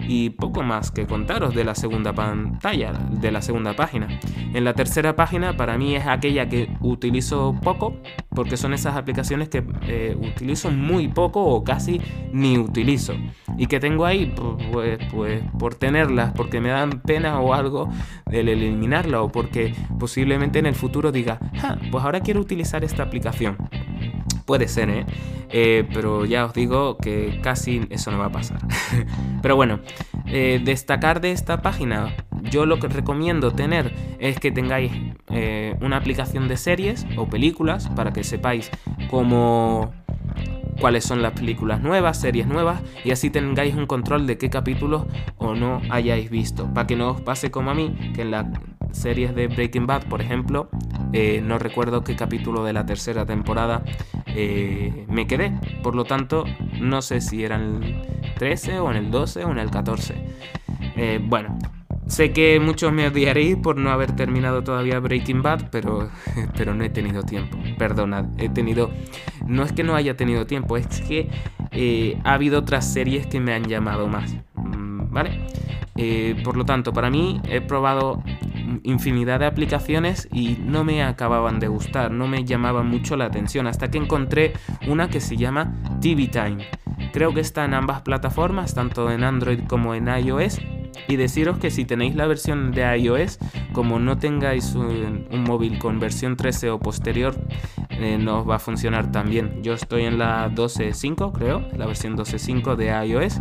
y 0.09 0.31
poco 0.31 0.63
más 0.63 0.91
que 0.91 1.07
contaros 1.07 1.55
de 1.55 1.65
la 1.65 1.75
segunda 1.75 2.13
pantalla, 2.13 2.93
de 2.93 3.33
la 3.33 3.43
segunda 3.43 3.75
página. 3.75 4.09
En 4.55 4.65
la 4.65 4.75
tercera 4.75 5.17
página 5.17 5.57
para 5.57 5.77
mí 5.79 5.97
es 5.97 6.07
aquella 6.07 6.49
que 6.49 6.69
utilizo 6.81 7.59
poco 7.63 7.97
porque 8.31 8.57
son 8.57 8.75
esas 8.75 8.97
aplicaciones 8.97 9.49
que 9.49 9.65
eh, 9.83 10.17
utilizo 10.21 10.71
muy 10.71 11.09
poco 11.09 11.43
o 11.43 11.65
casi 11.65 12.01
ni 12.33 12.59
utilizo 12.59 13.15
y 13.59 13.67
que 13.67 13.81
tengo 13.81 14.05
ahí 14.05 14.35
pues, 14.73 14.99
pues 15.11 15.43
por 15.59 15.75
tenerlas 15.75 16.33
porque 16.35 16.61
me 16.61 16.66
dan 16.69 17.01
pena 17.01 17.41
o 17.41 17.55
algo 17.55 17.89
el 18.31 18.49
eliminarla 18.49 19.23
o 19.23 19.31
porque 19.31 19.75
posiblemente 19.99 20.59
en 20.59 20.67
el 20.67 20.75
futuro 20.75 21.13
diga, 21.13 21.39
pues 21.91 22.05
ahora 22.05 22.21
quiero 22.21 22.41
utilizar 22.41 22.85
esta 22.85 23.03
aplicación. 23.03 23.57
Puede 24.45 24.69
ser, 24.69 24.91
¿eh? 24.91 25.07
¿eh? 25.51 25.89
pero 25.93 26.25
ya 26.25 26.45
os 26.45 26.55
digo 26.55 26.99
que 26.99 27.41
casi 27.43 27.87
eso 27.91 28.11
no 28.11 28.19
va 28.19 28.27
a 28.27 28.33
pasar. 28.33 28.59
pero 29.43 29.57
bueno, 29.57 29.81
eh, 30.27 30.61
destacar 30.63 31.21
de 31.21 31.33
esta 31.33 31.63
página, 31.63 32.15
yo 32.51 32.67
lo 32.67 32.79
que 32.79 32.89
recomiendo 32.89 33.51
tener 33.53 33.93
es 34.19 34.39
que 34.39 34.53
tengáis 34.53 34.93
eh, 35.31 35.77
una 35.81 35.97
aplicación 35.97 36.49
de 36.49 36.57
series 36.57 37.07
o 37.17 37.29
películas 37.29 37.89
para 37.91 38.13
que 38.13 38.25
sepáis 38.25 38.71
cómo 39.11 39.93
cuáles 40.81 41.05
son 41.05 41.23
las 41.23 41.33
películas 41.33 41.81
nuevas, 41.81 42.21
series 42.21 42.47
nuevas 42.47 42.83
y 43.05 43.11
así 43.11 43.31
tengáis 43.31 43.75
un 43.75 43.87
control 43.87 44.27
de 44.27 44.39
qué 44.39 44.51
capítulos 44.51 45.05
o 45.39 45.55
no 45.55 45.81
hayáis 45.91 46.31
visto. 46.31 46.73
Para 46.73 46.87
que 46.87 46.97
no 46.97 47.11
os 47.11 47.21
pase 47.21 47.51
como 47.51 47.71
a 47.71 47.75
mí, 47.75 48.13
que 48.15 48.23
en 48.23 48.31
la 48.31 48.51
series 48.93 49.35
de 49.35 49.49
Breaking 49.49 49.87
Bad, 49.87 50.05
por 50.05 50.21
ejemplo, 50.21 50.69
eh, 51.13 51.41
no 51.45 51.59
recuerdo 51.59 52.03
qué 52.03 52.17
capítulo 52.17 52.65
de 52.65 52.73
la 52.73 52.87
tercera 52.87 53.27
temporada 53.27 53.83
eh, 54.27 55.07
me 55.09 55.27
quedé. 55.27 55.53
Por 55.83 55.95
lo 55.95 56.05
tanto, 56.05 56.45
no 56.81 57.03
sé 57.03 57.21
si 57.21 57.45
era 57.45 57.57
en 57.57 57.83
el 57.83 58.03
13 58.39 58.81
o 58.81 58.91
en 58.91 58.97
el 58.97 59.11
12 59.11 59.45
o 59.45 59.51
en 59.51 59.59
el 59.59 59.71
14. 59.71 60.15
Eh, 60.97 61.21
bueno, 61.23 61.59
sé 62.07 62.33
que 62.33 62.61
muchos 62.61 62.93
me 62.93 63.07
odiaréis 63.07 63.57
por 63.57 63.77
no 63.77 63.91
haber 63.91 64.13
terminado 64.13 64.63
todavía 64.63 64.99
Breaking 65.01 65.43
Bad, 65.43 65.71
pero, 65.71 66.11
pero 66.57 66.75
no 66.75 66.85
he 66.85 66.91
tenido 66.91 67.23
tiempo. 67.23 67.59
Perdonad, 67.79 68.27
he 68.39 68.49
tenido... 68.49 68.91
No 69.47 69.63
es 69.63 69.73
que 69.73 69.85
no 69.85 69.95
haya 69.95 70.17
tenido 70.17 70.47
tiempo, 70.47 70.77
es 70.77 70.87
que 71.03 71.31
ha 72.25 72.33
habido 72.33 72.61
otras 72.61 72.91
series 72.91 73.27
que 73.27 73.41
me 73.41 73.53
han 73.53 73.65
llamado 73.65 74.09
más. 74.09 74.35
Mm, 74.55 75.13
¿Vale? 75.13 75.47
por 76.45 76.59
lo 76.59 76.67
tanto, 76.67 76.93
para 76.93 77.09
mí 77.09 77.41
he 77.49 77.63
probado 77.63 78.23
infinidad 78.83 79.41
de 79.41 79.47
aplicaciones 79.47 80.29
y 80.33 80.59
no 80.65 80.85
me 80.85 81.03
acababan 81.03 81.59
de 81.61 81.69
gustar, 81.69 82.11
no 82.11 82.29
me 82.29 82.45
llamaban 82.45 82.87
mucho 82.87 83.17
la 83.17 83.27
atención, 83.27 83.67
hasta 83.67 83.91
que 83.91 83.99
encontré 83.99 84.53
una 84.87 85.09
que 85.09 85.21
se 85.21 85.37
llama 85.37 85.75
TV 86.01 86.29
Time. 86.29 86.69
Creo 87.13 87.33
que 87.33 87.41
está 87.41 87.65
en 87.65 87.75
ambas 87.75 88.03
plataformas, 88.03 88.75
tanto 88.75 89.11
en 89.11 89.25
Android 89.25 89.61
como 89.67 89.95
en 89.95 90.09
iOS. 90.09 90.61
Y 91.09 91.17
deciros 91.17 91.59
que 91.59 91.71
si 91.71 91.85
tenéis 91.85 92.15
la 92.15 92.27
versión 92.27 92.73
de 92.73 92.99
iOS, 92.99 93.39
como 93.73 93.99
no 93.99 94.19
tengáis 94.19 94.75
un, 94.75 95.27
móvil 95.47 95.79
con 95.79 96.01
versión 96.01 96.37
13 96.37 96.71
o 96.71 96.79
posterior, 96.79 97.37
eh, 97.91 98.19
no 98.19 98.45
va 98.45 98.57
a 98.57 98.59
funcionar 98.59 99.13
tan 99.13 99.31
bien. 99.31 99.63
Yo 99.63 99.75
estoy 99.75 100.05
en 100.05 100.19
la 100.19 100.51
12.5, 100.51 101.33
creo, 101.33 101.67
la 101.77 101.87
versión 101.87 102.17
12.5 102.17 102.77
de 102.77 103.07
iOS 103.07 103.41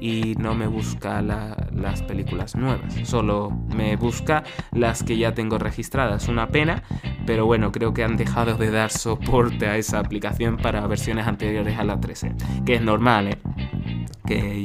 y 0.00 0.34
no 0.38 0.54
me 0.54 0.66
busca 0.66 1.20
las 1.22 2.02
películas 2.02 2.56
nuevas, 2.56 2.94
solo 3.04 3.50
me 3.74 3.96
busca 3.96 4.42
las 4.72 5.02
que 5.02 5.16
ya 5.16 5.34
tengo 5.34 5.58
registradas. 5.58 6.28
Una 6.28 6.48
pena, 6.48 6.82
pero 7.26 7.46
bueno, 7.46 7.70
creo 7.70 7.92
que 7.92 8.02
han 8.02 8.16
dejado 8.16 8.56
de 8.56 8.70
dar 8.70 8.90
soporte 8.90 9.66
a 9.66 9.76
esa 9.76 9.98
aplicación 9.98 10.56
para 10.56 10.86
versiones 10.86 11.26
anteriores 11.26 11.78
a 11.78 11.84
la 11.84 12.00
13, 12.00 12.34
que 12.64 12.74
es 12.74 12.82
normal, 12.82 13.28
¿eh? 13.28 13.38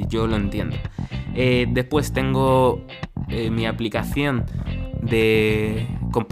Yo 0.10 0.28
lo 0.28 0.36
entiendo. 0.36 0.78
Eh, 1.36 1.68
después 1.70 2.14
tengo 2.14 2.86
eh, 3.28 3.50
mi 3.50 3.66
aplicación 3.66 4.46
de, 5.02 5.86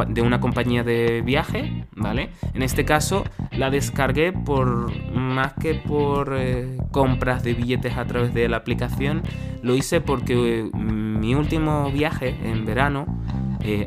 de, 0.07 0.21
una 0.21 0.39
compañía 0.39 0.83
de 0.83 1.21
viaje, 1.21 1.85
¿vale? 1.95 2.29
En 2.53 2.63
este 2.63 2.85
caso 2.85 3.25
la 3.51 3.69
descargué 3.69 4.31
por 4.31 4.91
más 5.13 5.53
que 5.53 5.75
por 5.75 6.35
eh, 6.37 6.77
compras 6.91 7.43
de 7.43 7.53
billetes 7.53 7.97
a 7.97 8.05
través 8.05 8.33
de 8.33 8.47
la 8.47 8.57
aplicación, 8.57 9.23
lo 9.61 9.75
hice 9.75 9.99
porque 9.99 10.69
mi 10.73 11.35
último 11.35 11.91
viaje 11.91 12.35
en 12.43 12.65
verano 12.65 13.05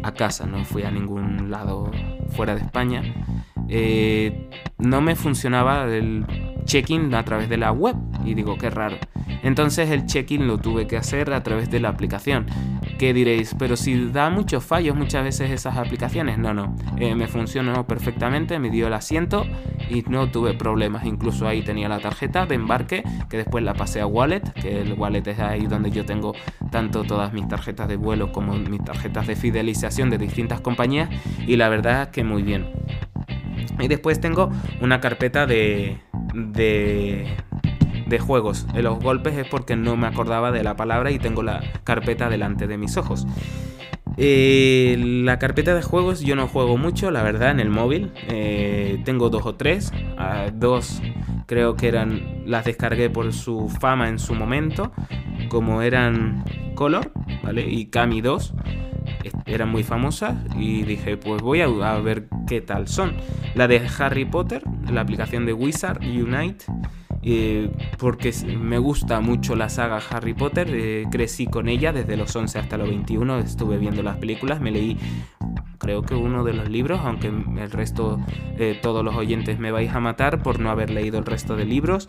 a 0.03 0.13
casa, 0.13 0.47
no 0.47 0.65
fui 0.65 0.85
a 0.85 0.91
ningún 0.91 1.51
lado 1.51 1.91
fuera 2.31 2.55
de 2.55 2.63
España, 2.63 3.03
no 4.79 5.01
me 5.03 5.15
funcionaba 5.17 5.85
el 5.85 6.25
check-in 6.65 7.15
a 7.15 7.23
través 7.25 7.51
de 7.51 7.59
la 7.59 7.73
web 7.73 7.95
y 8.27 8.35
digo, 8.35 8.59
qué 8.59 8.71
raro. 8.71 8.97
Entonces 9.43 9.91
el 9.91 10.07
check-in 10.07 10.47
lo 10.47 10.59
tuve 10.59 10.87
que 10.87 10.97
hacer 10.97 11.33
a 11.33 11.43
través 11.43 11.71
de 11.71 11.81
la 11.81 11.89
aplicación. 11.89 12.47
¿Qué 12.99 13.13
diréis? 13.13 13.55
Pero 13.59 13.77
si 13.77 14.11
da 14.11 14.31
muchos 14.31 14.65
fallos 14.65 14.97
muchas 14.97 15.23
veces 15.25 15.51
esas 15.51 15.77
aplicaciones. 15.77 16.39
No, 16.39 16.55
no. 16.55 16.75
Eh, 16.99 17.15
me 17.15 17.29
funcionó 17.29 17.87
perfectamente, 17.87 18.59
me 18.59 18.71
dio 18.71 18.87
el 18.87 18.95
asiento 18.95 19.45
y 19.89 20.03
no 20.09 20.31
tuve 20.31 20.55
problemas. 20.55 21.05
Incluso 21.05 21.47
ahí 21.47 21.63
tenía 21.63 21.89
la 21.89 22.01
tarjeta 22.01 22.47
de 22.47 22.55
embarque 22.55 23.05
que 23.29 23.37
después 23.37 23.63
la 23.63 23.75
pasé 23.75 24.01
a 24.01 24.07
Wallet, 24.07 24.43
que 24.55 24.81
el 24.81 24.95
Wallet 24.95 25.27
es 25.27 25.39
ahí 25.39 25.67
donde 25.67 25.91
yo 25.91 26.05
tengo 26.05 26.35
tanto 26.71 27.05
todas 27.05 27.33
mis 27.33 27.47
tarjetas 27.49 27.89
de 27.89 27.97
vuelo 27.97 28.33
como 28.33 28.55
mis 28.55 28.83
tarjetas 28.83 29.27
de 29.27 29.37
fidelización 29.37 30.11
de 30.11 30.19
distintas 30.19 30.61
compañías. 30.61 31.11
Y 31.47 31.57
la 31.57 31.69
verdad 31.69 32.03
es 32.03 32.09
que 32.09 32.25
muy 32.25 32.43
bien. 32.43 32.67
Y 33.79 33.89
después 33.89 34.21
tengo 34.21 34.51
una 34.81 35.01
carpeta 35.01 35.47
de, 35.47 35.99
de 38.07 38.19
juegos. 38.19 38.67
En 38.75 38.85
los 38.85 38.99
golpes 38.99 39.37
es 39.37 39.47
porque 39.47 39.77
no 39.77 39.97
me 39.97 40.07
acordaba 40.07 40.53
de 40.53 40.63
la 40.63 40.77
palabra 40.77 41.11
y 41.11 41.19
tengo 41.19 41.43
la 41.43 41.63
carpeta 41.85 42.29
delante 42.29 42.67
de 42.67 42.79
mis 42.79 42.97
ojos. 42.97 43.27
Eh, 44.19 44.97
la 44.99 45.39
carpeta 45.39 45.75
de 45.75 45.83
juegos 45.83 46.21
yo 46.21 46.37
no 46.37 46.49
juego 46.49 46.79
mucho, 46.79 47.11
la 47.11 47.23
verdad, 47.23 47.51
en 47.51 47.61
el 47.61 47.71
móvil. 47.71 48.13
Eh, 48.29 49.01
tengo 49.05 49.29
dos 49.29 49.45
o 49.45 49.55
tres. 49.55 49.93
Ah, 50.17 50.47
dos 50.53 51.03
creo 51.47 51.77
que 51.77 51.89
eran 51.89 52.43
las 52.45 52.65
descargué 52.65 53.11
por 53.11 53.33
su 53.33 53.69
fama 53.69 54.09
en 54.09 54.19
su 54.19 54.35
momento, 54.35 54.93
como 55.49 55.83
eran 55.83 56.45
Color, 56.75 57.13
¿vale? 57.43 57.67
Y 57.69 57.87
Kami 57.87 58.21
2 58.21 58.55
eran 59.47 59.71
muy 59.71 59.83
famosas 59.83 60.37
y 60.57 60.83
dije, 60.83 61.17
pues 61.17 61.43
voy 61.43 61.61
a, 61.61 61.69
ver 61.99 62.29
qué 62.47 62.61
tal 62.61 62.89
son. 62.89 63.15
La 63.55 63.69
de 63.69 63.87
Harry 63.99 64.25
Potter, 64.25 64.63
la 64.91 65.01
aplicación 65.01 65.47
de 65.47 65.53
Wizard 65.53 66.01
Unite, 66.01 66.65
eh, 67.23 67.71
porque 67.99 68.33
me 68.59 68.79
gusta 68.79 69.21
mucho 69.21 69.57
la 69.57 69.69
saga 69.69 70.01
Harry 70.11 70.35
Potter, 70.35 70.69
eh, 70.71 71.05
crecí 71.11 71.47
con 71.47 71.69
ella 71.69 71.93
desde 71.93 72.17
los 72.17 72.35
11 72.35 72.59
hasta 72.59 72.77
los 72.77 72.89
21, 72.89 73.39
estuve 73.39 73.79
viendo 73.79 74.03
las 74.03 74.17
películas, 74.19 74.61
me 74.61 74.71
leí 74.71 74.97
creo 75.79 76.03
que 76.03 76.15
uno 76.15 76.45
de 76.45 76.53
los 76.53 76.69
libros, 76.69 77.01
aunque 77.05 77.29
el 77.29 77.71
resto, 77.71 78.21
eh, 78.59 78.79
todos 78.81 79.05
los 79.05 79.15
oyentes 79.17 79.59
me 79.59 79.71
vais 79.71 79.93
a 79.93 80.01
matar 80.01 80.43
por 80.43 80.61
no 80.61 80.71
haber 80.71 80.91
leído 80.91 81.19
el 81.19 81.25
resto 81.25 81.57
de 81.57 81.65
libros. 81.65 82.09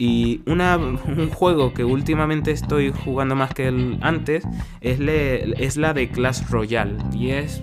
Y 0.00 0.40
una, 0.46 0.78
un 0.78 1.28
juego 1.28 1.74
que 1.74 1.84
últimamente 1.84 2.52
estoy 2.52 2.90
jugando 2.90 3.36
más 3.36 3.52
que 3.52 3.68
el 3.68 3.98
antes 4.00 4.44
es, 4.80 4.98
es 5.00 5.76
la 5.76 5.92
de 5.92 6.08
Clash 6.08 6.48
Royale. 6.48 6.96
Y 7.12 7.30
es 7.30 7.62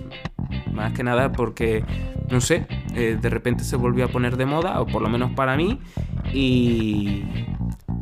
más 0.72 0.92
que 0.92 1.02
nada 1.02 1.32
porque, 1.32 1.84
no 2.30 2.40
sé, 2.40 2.66
eh, 2.94 3.18
de 3.20 3.30
repente 3.30 3.64
se 3.64 3.76
volvió 3.76 4.04
a 4.04 4.08
poner 4.08 4.36
de 4.36 4.46
moda, 4.46 4.80
o 4.80 4.86
por 4.86 5.02
lo 5.02 5.08
menos 5.08 5.32
para 5.32 5.56
mí, 5.56 5.80
y, 6.32 7.24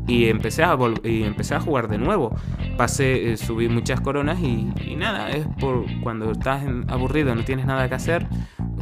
y 0.06 0.26
empecé, 0.26 0.62
a 0.62 0.76
y 1.04 1.24
empecé 1.24 1.54
a 1.54 1.60
jugar 1.60 1.88
de 1.88 1.98
nuevo. 1.98 2.34
Pasé, 2.76 3.32
eh, 3.32 3.36
subí 3.36 3.68
muchas 3.68 4.00
coronas 4.00 4.38
y, 4.40 4.96
nada, 4.96 5.30
es 5.30 5.46
por 5.60 5.84
cuando 6.02 6.32
estás 6.32 6.64
aburrido, 6.88 7.34
no 7.34 7.44
tienes 7.44 7.66
nada 7.66 7.88
que 7.88 7.94
hacer, 7.94 8.26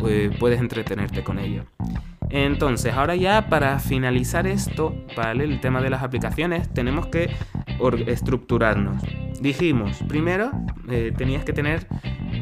eh, 0.06 0.30
puedes 0.38 0.60
entretenerte 0.60 1.24
con 1.24 1.38
ello. 1.38 1.64
Entonces, 2.30 2.94
ahora 2.94 3.14
ya 3.14 3.48
para 3.48 3.78
finalizar 3.78 4.46
esto, 4.46 4.94
¿vale? 5.16 5.44
El 5.44 5.60
tema 5.60 5.80
de 5.80 5.90
las 5.90 6.02
aplicaciones, 6.02 6.72
tenemos 6.72 7.06
que 7.06 7.30
estructurarnos. 8.06 9.02
Dijimos, 9.40 10.02
primero, 10.08 10.52
eh, 10.88 11.12
tenías 11.16 11.44
que 11.44 11.52
tener 11.52 11.86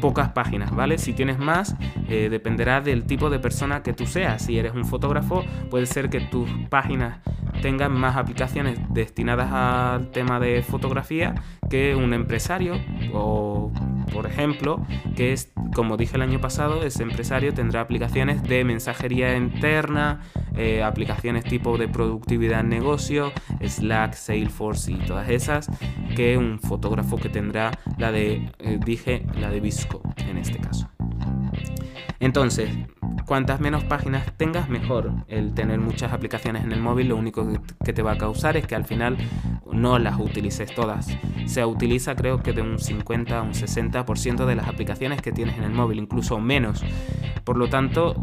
pocas 0.01 0.29
páginas, 0.29 0.75
¿vale? 0.75 0.97
Si 0.97 1.13
tienes 1.13 1.39
más, 1.39 1.75
eh, 2.09 2.29
dependerá 2.29 2.81
del 2.81 3.05
tipo 3.05 3.29
de 3.29 3.39
persona 3.39 3.83
que 3.83 3.93
tú 3.93 4.05
seas. 4.05 4.45
Si 4.45 4.57
eres 4.57 4.73
un 4.73 4.85
fotógrafo, 4.85 5.43
puede 5.69 5.85
ser 5.85 6.09
que 6.09 6.21
tus 6.21 6.49
páginas 6.69 7.19
tengan 7.61 7.93
más 7.93 8.17
aplicaciones 8.17 8.77
destinadas 8.89 9.51
al 9.51 10.11
tema 10.11 10.39
de 10.39 10.63
fotografía 10.63 11.35
que 11.69 11.95
un 11.95 12.13
empresario 12.13 12.75
o 13.13 13.71
por 14.13 14.27
ejemplo, 14.27 14.85
que 15.15 15.33
es, 15.33 15.51
como 15.75 15.97
dije 15.97 16.15
el 16.15 16.21
año 16.21 16.39
pasado, 16.39 16.83
ese 16.83 17.01
empresario 17.01 17.53
tendrá 17.53 17.81
aplicaciones 17.81 18.43
de 18.43 18.63
mensajería 18.63 19.35
interna, 19.35 20.21
eh, 20.55 20.83
aplicaciones 20.83 21.43
tipo 21.45 21.77
de 21.77 21.87
productividad 21.87 22.59
en 22.59 22.69
negocio, 22.69 23.31
Slack, 23.59 24.13
Salesforce 24.13 24.91
y 24.91 24.97
todas 24.97 25.29
esas, 25.29 25.67
que 26.15 26.37
un 26.37 26.59
fotógrafo 26.59 26.82
que 27.21 27.29
tendrá 27.29 27.71
la 27.97 28.11
de, 28.11 28.51
eh, 28.59 28.79
dije, 28.83 29.25
la 29.39 29.49
de 29.49 29.59
Visco 29.59 30.01
en 30.27 30.37
este 30.37 30.59
caso. 30.59 30.89
Entonces, 32.19 32.69
cuantas 33.25 33.59
menos 33.59 33.83
páginas 33.83 34.25
tengas, 34.37 34.69
mejor. 34.69 35.11
El 35.27 35.53
tener 35.53 35.79
muchas 35.79 36.13
aplicaciones 36.13 36.63
en 36.63 36.71
el 36.71 36.81
móvil 36.81 37.09
lo 37.09 37.17
único 37.17 37.47
que 37.83 37.93
te 37.93 38.01
va 38.01 38.13
a 38.13 38.17
causar 38.17 38.57
es 38.57 38.65
que 38.65 38.75
al 38.75 38.85
final 38.85 39.17
no 39.71 39.99
las 39.99 40.19
utilices 40.19 40.73
todas. 40.73 41.07
Se 41.45 41.65
utiliza 41.65 42.15
creo 42.15 42.41
que 42.41 42.53
de 42.53 42.61
un 42.61 42.79
50 42.79 43.39
a 43.39 43.41
un 43.41 43.53
60% 43.53 44.45
de 44.45 44.55
las 44.55 44.67
aplicaciones 44.67 45.21
que 45.21 45.31
tienes 45.31 45.57
en 45.57 45.63
el 45.63 45.71
móvil, 45.71 45.99
incluso 45.99 46.39
menos. 46.39 46.83
Por 47.43 47.57
lo 47.57 47.69
tanto, 47.69 48.15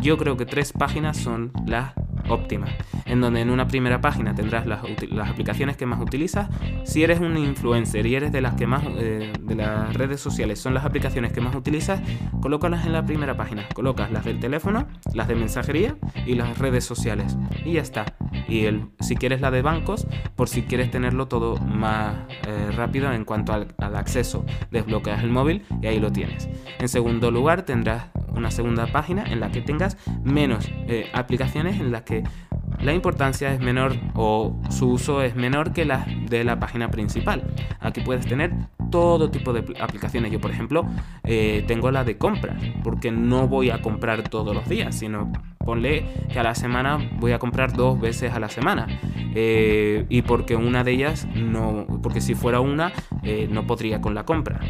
yo 0.00 0.16
creo 0.16 0.36
que 0.36 0.46
tres 0.46 0.72
páginas 0.72 1.16
son 1.16 1.52
las 1.66 1.92
óptima, 2.30 2.68
en 3.04 3.20
donde 3.20 3.40
en 3.40 3.50
una 3.50 3.66
primera 3.66 4.00
página 4.00 4.34
tendrás 4.34 4.66
las, 4.66 4.80
aplicaciones 5.28 5.76
que 5.76 5.86
más 5.86 6.00
utilizas. 6.00 6.48
Si 6.84 7.02
eres 7.02 7.20
un 7.20 7.36
influencer 7.36 8.06
y 8.06 8.14
eres 8.14 8.32
de 8.32 8.40
las 8.40 8.54
que 8.54 8.66
más 8.66 8.82
eh, 8.98 9.32
de 9.40 9.54
las 9.54 9.94
redes 9.94 10.20
sociales 10.20 10.58
son 10.60 10.74
las 10.74 10.84
aplicaciones 10.84 11.32
que 11.32 11.40
más 11.40 11.54
utilizas, 11.54 12.00
colócalas 12.40 12.86
en 12.86 12.92
la 12.92 13.04
primera 13.04 13.36
página. 13.36 13.68
Colocas 13.74 14.10
las 14.10 14.24
del 14.24 14.40
teléfono, 14.40 14.86
las 15.14 15.28
de 15.28 15.34
mensajería 15.34 15.96
y 16.26 16.34
las 16.34 16.58
redes 16.58 16.84
sociales. 16.84 17.36
Y 17.64 17.74
ya 17.74 17.82
está. 17.82 18.06
Y 18.48 18.64
el, 18.64 18.86
si 19.00 19.16
quieres 19.16 19.40
la 19.40 19.50
de 19.50 19.62
bancos, 19.62 20.06
por 20.36 20.48
si 20.48 20.62
quieres 20.62 20.90
tenerlo 20.90 21.28
todo 21.28 21.56
más 21.58 22.16
eh, 22.46 22.70
rápido 22.72 23.12
en 23.12 23.24
cuanto 23.24 23.52
al, 23.52 23.74
acceso, 23.78 24.44
desbloqueas 24.70 25.22
el 25.22 25.30
móvil 25.30 25.64
y 25.82 25.86
ahí 25.86 26.00
lo 26.00 26.10
tienes. 26.10 26.48
En 26.78 26.88
segundo 26.88 27.30
lugar, 27.30 27.62
tendrás 27.62 28.06
una 28.34 28.50
segunda 28.50 28.86
página 28.86 29.24
en 29.24 29.40
la 29.40 29.50
que 29.50 29.60
tengas 29.60 29.96
menos 30.24 30.68
eh, 30.88 31.10
aplicaciones 31.12 31.80
en 31.80 31.92
las 31.92 32.02
que 32.02 32.19
la 32.82 32.94
importancia 32.94 33.52
es 33.52 33.60
menor 33.60 33.96
o 34.14 34.56
su 34.70 34.90
uso 34.90 35.22
es 35.22 35.34
menor 35.34 35.72
que 35.72 35.84
la 35.84 36.06
de 36.28 36.44
la 36.44 36.58
página 36.58 36.90
principal. 36.90 37.44
Aquí 37.80 38.00
puedes 38.00 38.26
tener 38.26 38.52
todo 38.90 39.30
tipo 39.30 39.52
de 39.52 39.76
aplicaciones. 39.80 40.32
Yo, 40.32 40.40
por 40.40 40.50
ejemplo, 40.50 40.86
eh, 41.24 41.64
tengo 41.66 41.90
la 41.90 42.04
de 42.04 42.16
compras, 42.16 42.62
porque 42.82 43.10
no 43.10 43.48
voy 43.48 43.70
a 43.70 43.82
comprar 43.82 44.28
todos 44.28 44.54
los 44.54 44.68
días, 44.68 44.96
sino 44.96 45.30
ponle 45.58 46.06
que 46.32 46.38
a 46.38 46.42
la 46.42 46.54
semana 46.54 46.98
voy 47.18 47.32
a 47.32 47.38
comprar 47.38 47.72
dos 47.72 48.00
veces 48.00 48.32
a 48.32 48.40
la 48.40 48.48
semana. 48.48 48.86
Eh, 49.34 50.06
y 50.08 50.22
porque 50.22 50.56
una 50.56 50.82
de 50.82 50.92
ellas 50.92 51.28
no, 51.34 51.86
porque 52.02 52.20
si 52.20 52.34
fuera 52.34 52.60
una, 52.60 52.92
no 53.50 53.66
podría 53.66 54.00
con 54.00 54.14
la 54.14 54.24
compra. 54.24 54.60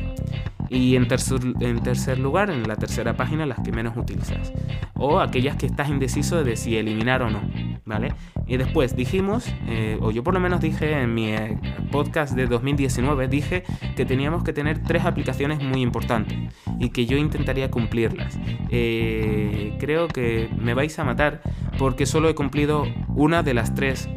Y 0.70 0.94
en 0.94 1.08
tercer, 1.08 1.40
en 1.60 1.82
tercer 1.82 2.20
lugar, 2.20 2.48
en 2.48 2.66
la 2.66 2.76
tercera 2.76 3.16
página, 3.16 3.44
las 3.44 3.58
que 3.60 3.72
menos 3.72 3.96
utilizas. 3.96 4.52
O 4.94 5.18
aquellas 5.18 5.56
que 5.56 5.66
estás 5.66 5.88
indeciso 5.88 6.44
de 6.44 6.56
si 6.56 6.76
eliminar 6.76 7.22
o 7.22 7.30
no. 7.30 7.40
¿Vale? 7.84 8.14
Y 8.46 8.56
después 8.56 8.94
dijimos, 8.94 9.52
eh, 9.66 9.98
o 10.00 10.12
yo 10.12 10.22
por 10.22 10.32
lo 10.32 10.38
menos 10.38 10.60
dije 10.60 10.92
en 10.92 11.12
mi 11.12 11.30
eh, 11.30 11.58
podcast 11.90 12.34
de 12.34 12.46
2019, 12.46 13.26
dije 13.26 13.64
que 13.96 14.04
teníamos 14.04 14.44
que 14.44 14.52
tener 14.52 14.82
tres 14.82 15.04
aplicaciones 15.04 15.60
muy 15.60 15.80
importantes 15.82 16.38
y 16.78 16.90
que 16.90 17.06
yo 17.06 17.16
intentaría 17.16 17.70
cumplirlas. 17.70 18.38
Eh, 18.70 19.76
creo 19.80 20.06
que 20.06 20.48
me 20.56 20.74
vais 20.74 20.96
a 21.00 21.04
matar 21.04 21.42
porque 21.78 22.06
solo 22.06 22.28
he 22.28 22.34
cumplido 22.34 22.84
una 23.08 23.42
de 23.42 23.54
las 23.54 23.74
tres 23.74 24.08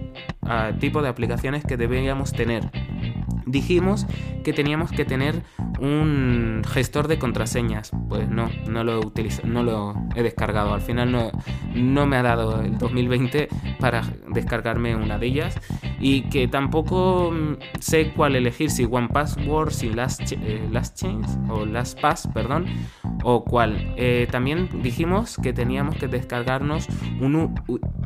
ah, 0.43 0.71
tipos 0.79 1.01
de 1.01 1.09
aplicaciones 1.09 1.63
que 1.63 1.77
deberíamos 1.77 2.31
tener 2.31 2.69
dijimos 3.45 4.05
que 4.43 4.53
teníamos 4.53 4.91
que 4.91 5.05
tener 5.05 5.43
un 5.79 6.61
gestor 6.67 7.07
de 7.07 7.17
contraseñas. 7.19 7.91
Pues 8.09 8.29
no, 8.29 8.49
no 8.67 8.83
lo 8.83 9.01
he 9.01 9.47
no 9.47 9.63
lo 9.63 9.95
he 10.15 10.23
descargado. 10.23 10.73
Al 10.73 10.81
final 10.81 11.11
no, 11.11 11.31
no 11.75 12.05
me 12.05 12.17
ha 12.17 12.23
dado 12.23 12.61
el 12.61 12.77
2020 12.77 13.47
para 13.79 14.03
descargarme 14.29 14.95
una 14.95 15.17
de 15.17 15.27
ellas. 15.27 15.59
Y 15.99 16.23
que 16.29 16.47
tampoco 16.47 17.31
mm, 17.31 17.57
sé 17.79 18.11
cuál 18.13 18.35
elegir, 18.35 18.69
si 18.69 18.85
One 18.89 19.09
Password, 19.09 19.71
si 19.71 19.89
Last, 19.89 20.31
eh, 20.31 20.69
Change 20.95 21.27
o 21.49 21.65
Last 21.65 21.99
Pass, 21.99 22.27
perdón, 22.33 22.65
o 23.23 23.43
cuál. 23.43 23.93
Eh, 23.97 24.27
también 24.29 24.69
dijimos 24.81 25.37
que 25.41 25.53
teníamos 25.53 25.95
que 25.95 26.07
descargarnos 26.07 26.87
un 27.19 27.55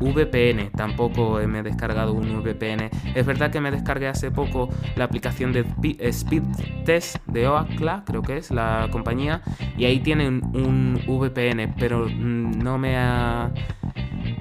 VPN. 0.00 0.70
Tampoco 0.70 1.40
me 1.46 1.60
he 1.60 1.62
descargado 1.62 2.12
un 2.12 2.42
VPN. 2.42 2.90
Es 3.14 3.26
verdad 3.26 3.50
que 3.50 3.60
me 3.60 3.70
descargué 3.70 4.08
hace 4.08 4.30
poco 4.30 4.68
la 4.96 5.04
aplicación 5.04 5.27
de 5.52 5.64
Speed 6.00 6.42
Test 6.84 7.18
de 7.26 7.46
Oakla, 7.46 8.02
creo 8.06 8.22
que 8.22 8.36
es 8.36 8.50
la 8.50 8.88
compañía, 8.90 9.42
y 9.76 9.84
ahí 9.84 10.00
tienen 10.00 10.42
un 10.54 11.00
VPN, 11.06 11.74
pero 11.78 12.06
mm, 12.08 12.58
no 12.58 12.78
me 12.78 12.96
ha 12.96 13.50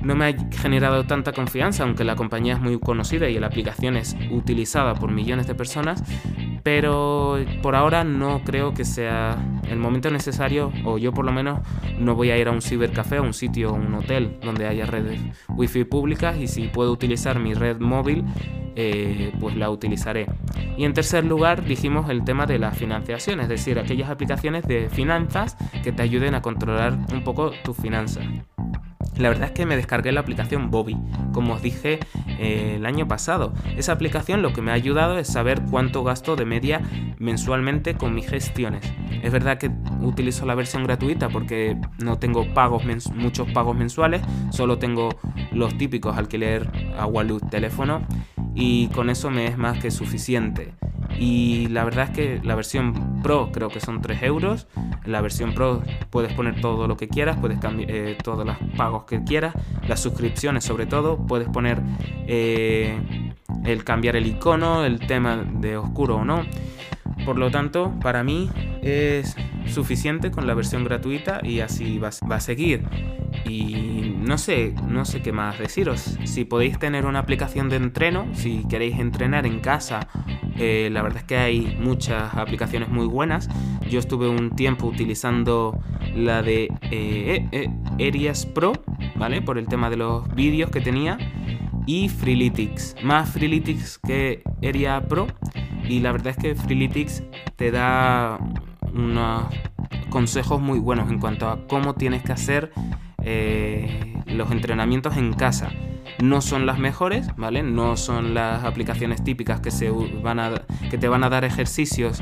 no 0.08 0.16
me 0.16 0.26
ha 0.26 0.36
generado 0.52 1.06
tanta 1.06 1.34
confianza, 1.34 1.84
aunque 1.84 2.06
la 2.06 2.16
compañía 2.16 2.54
es 2.54 2.62
muy 2.62 2.80
conocida 2.80 3.28
y 3.28 3.38
la 3.40 3.48
aplicación 3.48 3.98
es 3.98 4.16
utilizada 4.32 4.94
por 4.94 5.12
millones 5.12 5.48
de 5.48 5.54
personas, 5.54 6.02
pero 6.64 7.38
por 7.62 7.76
ahora 7.76 8.06
no 8.06 8.42
creo 8.46 8.74
que 8.74 8.86
sea 8.86 9.38
el 9.70 9.78
momento 9.78 10.10
necesario, 10.10 10.72
o 10.86 10.98
yo 10.98 11.12
por 11.12 11.26
lo 11.26 11.34
menos 11.34 11.60
no 12.00 12.16
voy 12.16 12.32
a 12.32 12.38
ir 12.38 12.48
a 12.48 12.52
un 12.52 12.62
cibercafé, 12.62 13.18
a 13.18 13.22
un 13.22 13.34
sitio, 13.34 13.74
un 13.74 13.94
hotel 13.96 14.40
donde 14.42 14.66
haya 14.66 14.86
redes 14.86 15.20
wifi 15.50 15.84
públicas 15.84 16.38
y 16.38 16.48
si 16.48 16.70
puedo 16.70 16.94
utilizar 16.94 17.38
mi 17.40 17.54
red 17.54 17.82
móvil, 17.82 18.24
eh, 18.78 19.34
pues 19.42 19.58
la 19.58 19.70
utilizaré. 19.70 20.28
Y 20.78 20.86
en 20.86 20.94
tercer 20.94 21.26
lugar 21.26 21.66
dijimos 21.66 22.10
el 22.10 22.24
tema 22.24 22.46
de 22.46 22.60
la 22.60 22.72
financiación, 22.72 23.42
es 23.42 23.50
decir, 23.50 23.78
aquellas 23.78 24.10
aplicaciones 24.10 24.66
de 24.66 24.88
finanzas 24.88 25.58
que 25.84 25.92
te 25.92 26.02
ayuden 26.02 26.34
a 26.34 26.42
controlar 26.42 26.98
un 27.12 27.26
poco 27.26 27.52
tus 27.66 27.76
finanzas. 27.76 28.24
La 29.18 29.30
verdad 29.30 29.48
es 29.48 29.52
que 29.52 29.66
me 29.66 29.76
descargué 29.76 30.12
la 30.12 30.22
aplicación 30.22 30.70
Bobby, 30.70 30.98
como 31.34 31.54
os 31.54 31.62
dije 31.62 32.00
eh, 32.40 32.74
el 32.76 32.86
año 32.86 33.08
pasado. 33.08 33.54
Esa 33.76 33.94
aplicación 33.94 34.42
lo 34.42 34.54
que 34.54 34.62
me 34.62 34.72
ha 34.72 34.76
ayudado 34.76 35.18
es 35.18 35.28
saber 35.28 35.62
cuánto 35.70 36.04
gasto 36.04 36.36
de 36.36 36.46
media 36.46 36.82
mensualmente 37.18 37.96
con 37.96 38.14
mis 38.14 38.30
gestiones. 38.30 38.84
Es 39.24 39.32
verdad 39.32 39.58
que 39.58 39.72
utilizo 40.02 40.46
la 40.46 40.56
versión 40.56 40.84
gratuita 40.84 41.30
porque 41.30 41.78
no 42.00 42.20
tengo 42.20 42.46
muchos 43.16 43.50
pagos 43.52 43.76
mensuales, 43.76 44.22
solo 44.52 44.78
tengo 44.78 45.10
los 45.52 45.78
típicos 45.78 46.18
alquiler, 46.18 46.70
agua, 46.98 47.24
luz, 47.24 47.42
teléfono 47.50 48.02
y 48.56 48.88
con 48.90 49.10
eso 49.10 49.30
me 49.30 49.48
es 49.48 49.58
más 49.58 49.80
que 49.80 49.92
suficiente. 49.92 50.74
Y 51.18 51.68
la 51.68 51.84
verdad 51.84 52.06
es 52.06 52.12
que 52.12 52.42
la 52.44 52.56
versión 52.56 53.22
Pro 53.24 53.52
creo 53.52 53.70
que 53.70 53.80
son 53.80 54.02
3 54.02 54.24
euros. 54.24 54.68
La 55.06 55.22
versión 55.22 55.54
Pro 55.54 55.82
puedes 56.10 56.34
poner 56.34 56.62
todo 56.62 56.88
lo 56.88 56.98
que 56.98 57.08
quieras, 57.08 57.38
puedes 57.40 57.60
cambiar 57.60 57.90
eh, 57.90 58.18
todos 58.24 58.46
los 58.46 58.58
pagos 58.78 59.06
que 59.06 59.24
quieras, 59.24 59.54
las 59.88 60.00
suscripciones 60.00 60.64
sobre 60.64 60.86
todo, 60.86 61.18
puedes 61.18 61.50
poner 61.50 61.82
eh, 62.28 63.00
el 63.66 63.84
cambiar 63.84 64.16
el 64.16 64.28
icono, 64.28 64.86
el 64.86 65.00
tema 65.00 65.38
de 65.38 65.78
oscuro 65.78 66.18
o 66.18 66.26
no. 66.26 66.44
Por 67.26 67.38
lo 67.38 67.52
tanto, 67.52 67.94
para 68.02 68.24
mí 68.24 68.50
es 68.82 69.36
suficiente 69.66 70.32
con 70.32 70.48
la 70.48 70.54
versión 70.54 70.84
gratuita 70.84 71.42
y 71.44 71.60
así 71.60 72.00
va, 72.00 72.10
a 72.10 72.40
seguir. 72.40 72.84
Y 73.46 74.16
no 74.20 74.38
sé, 74.38 74.74
no 74.88 75.06
sé 75.06 75.22
qué 75.22 75.32
más 75.32 75.60
deciros. 75.60 76.18
Si 76.24 76.46
podéis 76.46 76.80
tener 76.80 77.06
una 77.06 77.20
aplicación 77.20 77.70
de 77.70 77.78
entreno, 77.78 78.28
si 78.34 78.66
queréis 78.68 79.00
entrenar 79.00 79.46
en 79.46 79.60
casa, 79.60 80.08
eh, 80.58 80.90
la 80.92 81.02
verdad 81.02 81.20
es 81.20 81.24
que 81.26 81.38
hay 81.38 81.78
muchas 81.80 82.34
aplicaciones 82.36 82.90
muy 82.90 83.06
buenas. 83.06 83.50
Yo 83.90 84.00
estuve 84.00 84.28
un 84.28 84.56
tiempo 84.56 84.88
utilizando 84.88 85.80
la 86.16 86.42
de 86.42 86.70
eh, 86.92 87.48
eh, 87.52 88.34
Pro, 88.54 88.74
¿vale? 89.16 89.42
Por 89.42 89.58
el 89.58 89.68
tema 89.68 89.90
de 89.90 89.98
los 89.98 90.28
vídeos 90.34 90.72
que 90.72 90.82
tenía. 90.82 91.18
Y 91.88 92.10
Freeletics. 92.10 92.96
Más 93.02 93.30
Freeletics 93.30 93.98
que 93.98 94.44
Area 94.62 95.08
Pro. 95.08 95.26
Y 95.88 96.02
la 96.02 96.12
verdad 96.12 96.28
es 96.28 96.38
que 96.38 96.54
Freeletics 96.54 97.24
te 97.56 97.72
da 97.72 98.38
unos 98.94 99.46
consejos 100.10 100.62
muy 100.62 100.80
buenos 100.80 101.10
en 101.10 101.20
cuanto 101.20 101.48
a 101.50 101.66
cómo 101.68 101.96
tienes 101.96 102.24
que 102.24 102.34
hacer 102.34 102.72
eh, 103.24 104.14
los 104.28 104.52
entrenamientos 104.52 105.16
en 105.18 105.34
casa. 105.34 105.72
No 106.22 106.42
son 106.42 106.66
las 106.66 106.78
mejores, 106.78 107.30
¿vale? 107.38 107.64
No 107.64 107.96
son 107.96 108.34
las 108.34 108.64
aplicaciones 108.64 109.24
típicas 109.24 109.62
que, 109.62 109.72
se 109.72 109.90
van 109.90 110.40
a, 110.40 110.66
que 110.90 110.98
te 110.98 111.08
van 111.08 111.24
a 111.24 111.30
dar 111.30 111.46
ejercicios 111.46 112.22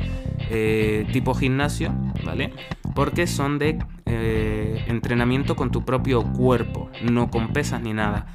eh, 0.50 1.08
tipo 1.12 1.34
gimnasio, 1.34 1.92
¿vale? 2.24 2.52
Porque 2.94 3.26
son 3.26 3.58
de 3.58 3.78
eh, 4.04 4.84
entrenamiento 4.86 5.56
con 5.56 5.70
tu 5.70 5.84
propio 5.84 6.22
cuerpo, 6.22 6.90
no 7.02 7.30
con 7.30 7.52
pesas 7.52 7.80
ni 7.80 7.94
nada. 7.94 8.26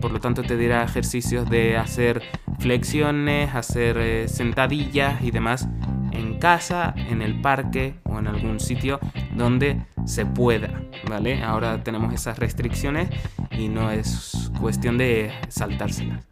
Por 0.00 0.10
lo 0.10 0.20
tanto 0.20 0.42
te 0.42 0.56
dirá 0.56 0.84
ejercicios 0.84 1.48
de 1.50 1.76
hacer 1.76 2.22
flexiones, 2.58 3.54
hacer 3.54 4.28
sentadillas 4.28 5.22
y 5.22 5.30
demás 5.30 5.68
en 6.12 6.38
casa, 6.38 6.94
en 6.96 7.20
el 7.20 7.40
parque 7.40 7.94
o 8.04 8.18
en 8.18 8.26
algún 8.26 8.60
sitio 8.60 8.98
donde 9.34 9.84
se 10.06 10.24
pueda, 10.24 10.82
¿vale? 11.08 11.42
Ahora 11.42 11.82
tenemos 11.82 12.14
esas 12.14 12.38
restricciones 12.38 13.08
y 13.50 13.68
no 13.68 13.90
es 13.90 14.45
cuestión 14.60 14.98
de 14.98 15.32
saltárselas. 15.48 16.26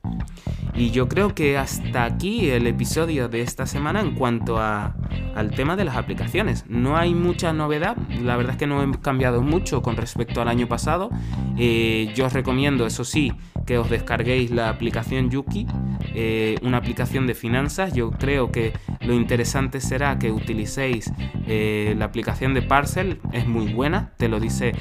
Y 0.76 0.90
yo 0.90 1.08
creo 1.08 1.34
que 1.34 1.56
hasta 1.56 2.04
aquí 2.04 2.50
el 2.50 2.66
episodio 2.66 3.28
de 3.28 3.42
esta 3.42 3.64
semana 3.64 4.00
en 4.00 4.16
cuanto 4.16 4.58
a, 4.58 4.96
al 5.36 5.52
tema 5.52 5.76
de 5.76 5.84
las 5.84 5.96
aplicaciones. 5.96 6.64
No 6.68 6.96
hay 6.96 7.14
mucha 7.14 7.52
novedad, 7.52 7.96
la 8.20 8.36
verdad 8.36 8.52
es 8.52 8.58
que 8.58 8.66
no 8.66 8.82
he 8.82 9.00
cambiado 9.00 9.40
mucho 9.42 9.82
con 9.82 9.96
respecto 9.96 10.42
al 10.42 10.48
año 10.48 10.66
pasado. 10.66 11.10
Eh, 11.56 12.12
yo 12.16 12.26
os 12.26 12.32
recomiendo, 12.32 12.86
eso 12.86 13.04
sí, 13.04 13.32
que 13.66 13.78
os 13.78 13.88
descarguéis 13.88 14.50
la 14.50 14.68
aplicación 14.68 15.30
Yuki, 15.30 15.66
eh, 16.14 16.56
una 16.62 16.78
aplicación 16.78 17.28
de 17.28 17.34
finanzas. 17.34 17.92
Yo 17.94 18.10
creo 18.10 18.50
que 18.50 18.72
lo 19.00 19.14
interesante 19.14 19.80
será 19.80 20.18
que 20.18 20.32
utilicéis 20.32 21.12
eh, 21.46 21.94
la 21.96 22.06
aplicación 22.06 22.52
de 22.52 22.62
Parcel, 22.62 23.20
es 23.32 23.46
muy 23.46 23.72
buena, 23.72 24.12
te 24.16 24.28
lo 24.28 24.40
dice 24.40 24.72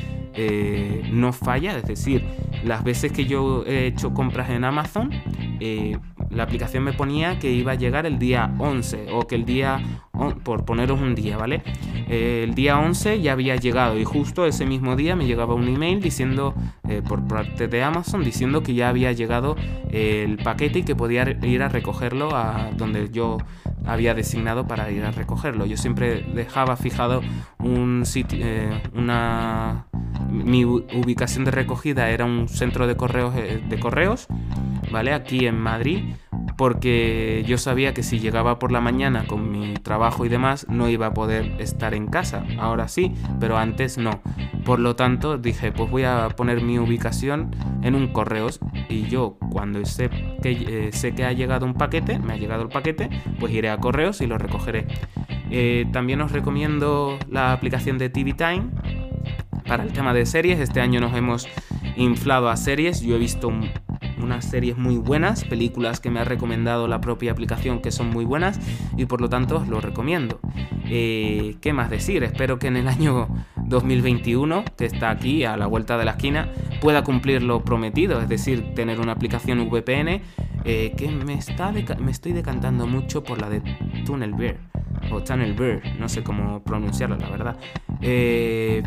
no 1.12 1.32
falla, 1.32 1.78
es 1.78 1.86
decir, 1.86 2.26
las 2.64 2.84
veces 2.84 3.12
que 3.12 3.26
yo 3.26 3.33
he 3.66 3.88
hecho 3.88 4.14
compras 4.14 4.50
en 4.50 4.64
Amazon, 4.64 5.10
eh, 5.60 5.98
la 6.30 6.44
aplicación 6.44 6.84
me 6.84 6.94
ponía 6.94 7.40
que 7.40 7.52
iba 7.52 7.74
a 7.74 7.76
llegar 7.76 8.06
el 8.06 8.20
día 8.20 8.54
11 8.58 9.08
o 9.12 9.28
que 9.28 9.36
el 9.36 9.46
día, 9.46 9.82
por 10.44 10.66
poneros 10.66 11.00
un 11.00 11.16
día, 11.16 11.38
¿vale? 11.38 11.64
Eh, 12.10 12.42
el 12.44 12.54
día 12.54 12.80
11 12.80 13.22
ya 13.22 13.34
había 13.34 13.56
llegado 13.56 13.98
y 13.98 14.04
justo 14.04 14.46
ese 14.46 14.66
mismo 14.66 14.96
día 14.96 15.16
me 15.16 15.26
llegaba 15.26 15.54
un 15.54 15.68
email 15.68 16.02
diciendo, 16.02 16.54
por 17.08 17.28
parte 17.28 17.68
de 17.68 17.84
Amazon, 17.84 18.24
diciendo 18.24 18.62
que 18.62 18.74
ya 18.74 18.90
había 18.90 19.12
llegado 19.12 19.56
el 19.90 20.38
paquete 20.38 20.80
y 20.80 20.84
que 20.84 20.96
podía 20.96 21.38
ir 21.44 21.64
a 21.64 21.70
recogerlo 21.70 22.36
a 22.36 22.70
donde 22.76 23.10
yo 23.10 23.38
había 23.86 24.14
designado 24.14 24.68
para 24.68 24.92
ir 24.92 25.04
a 25.04 25.12
recogerlo. 25.12 25.66
Yo 25.66 25.78
siempre 25.78 26.24
dejaba 26.34 26.76
fijado 26.78 27.22
un 27.60 28.06
sitio, 28.06 28.46
una 28.94 29.88
mi 30.34 30.66
ubicación 30.66 31.46
de 31.46 31.52
recogida 31.52 32.10
era 32.10 32.26
un 32.26 32.50
centro 32.50 32.88
de 32.88 32.98
correos, 32.98 33.36
eh, 33.38 33.64
de 33.68 33.80
correos, 33.80 34.28
¿vale? 34.92 35.14
Aquí 35.14 35.46
en 35.46 35.60
Madrid, 35.60 36.16
porque 36.58 37.44
yo 37.48 37.58
sabía 37.58 37.94
que 37.94 38.04
si 38.04 38.20
llegaba 38.20 38.60
por 38.60 38.72
la 38.72 38.82
mañana 38.82 39.26
con 39.28 39.52
mi 39.52 39.76
trabajo 39.76 40.26
y 40.26 40.30
demás, 40.30 40.66
no 40.70 40.90
iba 40.90 41.08
a 41.08 41.14
poder 41.14 41.56
estar 41.60 41.94
en 41.94 42.08
casa. 42.08 42.44
Ahora 42.60 42.88
sí, 42.88 43.14
pero 43.40 43.58
antes 43.58 43.98
no. 43.98 44.22
Por 44.66 44.80
lo 44.80 44.96
tanto, 44.96 45.38
dije, 45.38 45.72
pues 45.72 45.90
voy 45.92 46.04
a 46.04 46.30
poner 46.30 46.62
mi 46.62 46.80
ubicación 46.80 47.52
en 47.84 47.96
un 47.96 48.08
correos 48.08 48.60
y 48.90 49.04
yo 49.04 49.38
cuando 49.52 49.84
sé 49.86 50.10
que, 50.42 50.52
eh, 50.88 50.92
sé 50.94 51.14
que 51.14 51.26
ha 51.26 51.34
llegado 51.34 51.66
un 51.66 51.74
paquete, 51.74 52.18
me 52.20 52.34
ha 52.34 52.38
llegado 52.38 52.64
el 52.64 52.70
paquete, 52.70 53.10
pues 53.40 53.54
iré 53.54 53.70
a 53.70 53.78
correos 53.78 54.22
y 54.22 54.28
lo 54.28 54.38
recogeré. 54.38 54.88
Eh, 55.52 55.86
también 55.92 56.22
os 56.22 56.32
recomiendo 56.32 57.20
la 57.30 57.52
aplicación 57.52 57.98
de 57.98 58.10
TV 58.10 58.34
Time 58.34 58.70
para 59.66 59.84
el 59.84 59.94
tema 59.94 60.14
de 60.14 60.26
series. 60.26 60.60
Este 60.60 60.82
año 60.82 61.00
nos 61.00 61.16
hemos 61.16 61.48
inflado 61.96 62.50
a 62.50 62.58
series. 62.58 63.02
Yo 63.02 63.16
he 63.16 63.20
visto 63.20 63.52
unas 64.22 64.46
series 64.46 64.78
muy 64.78 64.98
buenas, 64.98 65.44
películas 65.44 66.00
que 66.00 66.10
me 66.10 66.20
ha 66.20 66.24
recomendado 66.24 66.88
la 66.88 67.02
propia 67.02 67.32
aplicación 67.32 67.82
que 67.82 67.92
son 67.92 68.10
muy 68.10 68.26
buenas 68.26 68.60
y 68.98 69.06
por 69.06 69.22
lo 69.22 69.30
tanto 69.30 69.58
os 69.58 69.68
lo 69.68 69.82
recomiendo. 69.82 70.40
Eh, 70.86 71.58
¿Qué 71.62 71.74
más 71.74 71.90
decir? 71.90 72.24
Espero 72.24 72.60
que 72.60 72.68
en 72.68 72.78
el 72.78 72.88
año 72.88 73.28
2021, 73.66 74.64
que 74.78 74.86
está 74.86 75.10
aquí 75.10 75.44
a 75.44 75.58
la 75.58 75.68
vuelta 75.68 75.98
de 75.98 76.06
la 76.06 76.12
esquina, 76.12 76.50
pueda 76.82 77.04
cumplir 77.04 77.44
lo 77.44 77.64
prometido, 77.64 78.22
es 78.22 78.30
decir, 78.30 78.74
tener 78.76 79.00
una 79.00 79.14
aplicación 79.14 79.70
VPN 79.70 80.22
eh, 80.66 80.94
que 80.98 81.10
me, 81.10 81.34
está 81.34 81.72
me 81.72 82.12
estoy 82.12 82.32
decantando 82.32 82.88
mucho 82.88 83.24
por 83.24 83.42
la 83.42 83.50
de 83.50 83.62
Tunnel 84.06 84.34
Bear 84.34 84.58
o 85.12 85.22
Tunnel 85.22 85.54
Bear, 85.54 85.82
no 86.00 86.08
sé 86.08 86.24
cómo 86.24 86.64
pronunciarla 86.64 87.18
la 87.18 87.30
verdad. 87.30 87.58
Eh, 88.02 88.84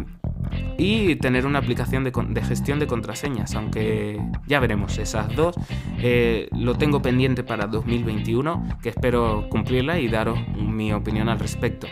y 0.78 1.16
tener 1.16 1.46
una 1.46 1.58
aplicación 1.58 2.04
de, 2.04 2.42
gestión 2.42 2.78
de 2.78 2.86
contraseñas, 2.86 3.54
aunque 3.54 4.20
ya 4.46 4.60
veremos 4.60 4.98
esas 4.98 5.34
dos. 5.34 5.56
Eh, 5.98 6.48
lo 6.52 6.76
tengo 6.76 7.00
pendiente 7.02 7.42
para 7.42 7.66
2021, 7.66 8.78
que 8.82 8.90
espero 8.90 9.46
cumplirla 9.48 9.98
y 9.98 10.08
daros 10.08 10.38
mi 10.56 10.92
opinión 10.92 11.28
al 11.28 11.38
respecto. 11.38 11.86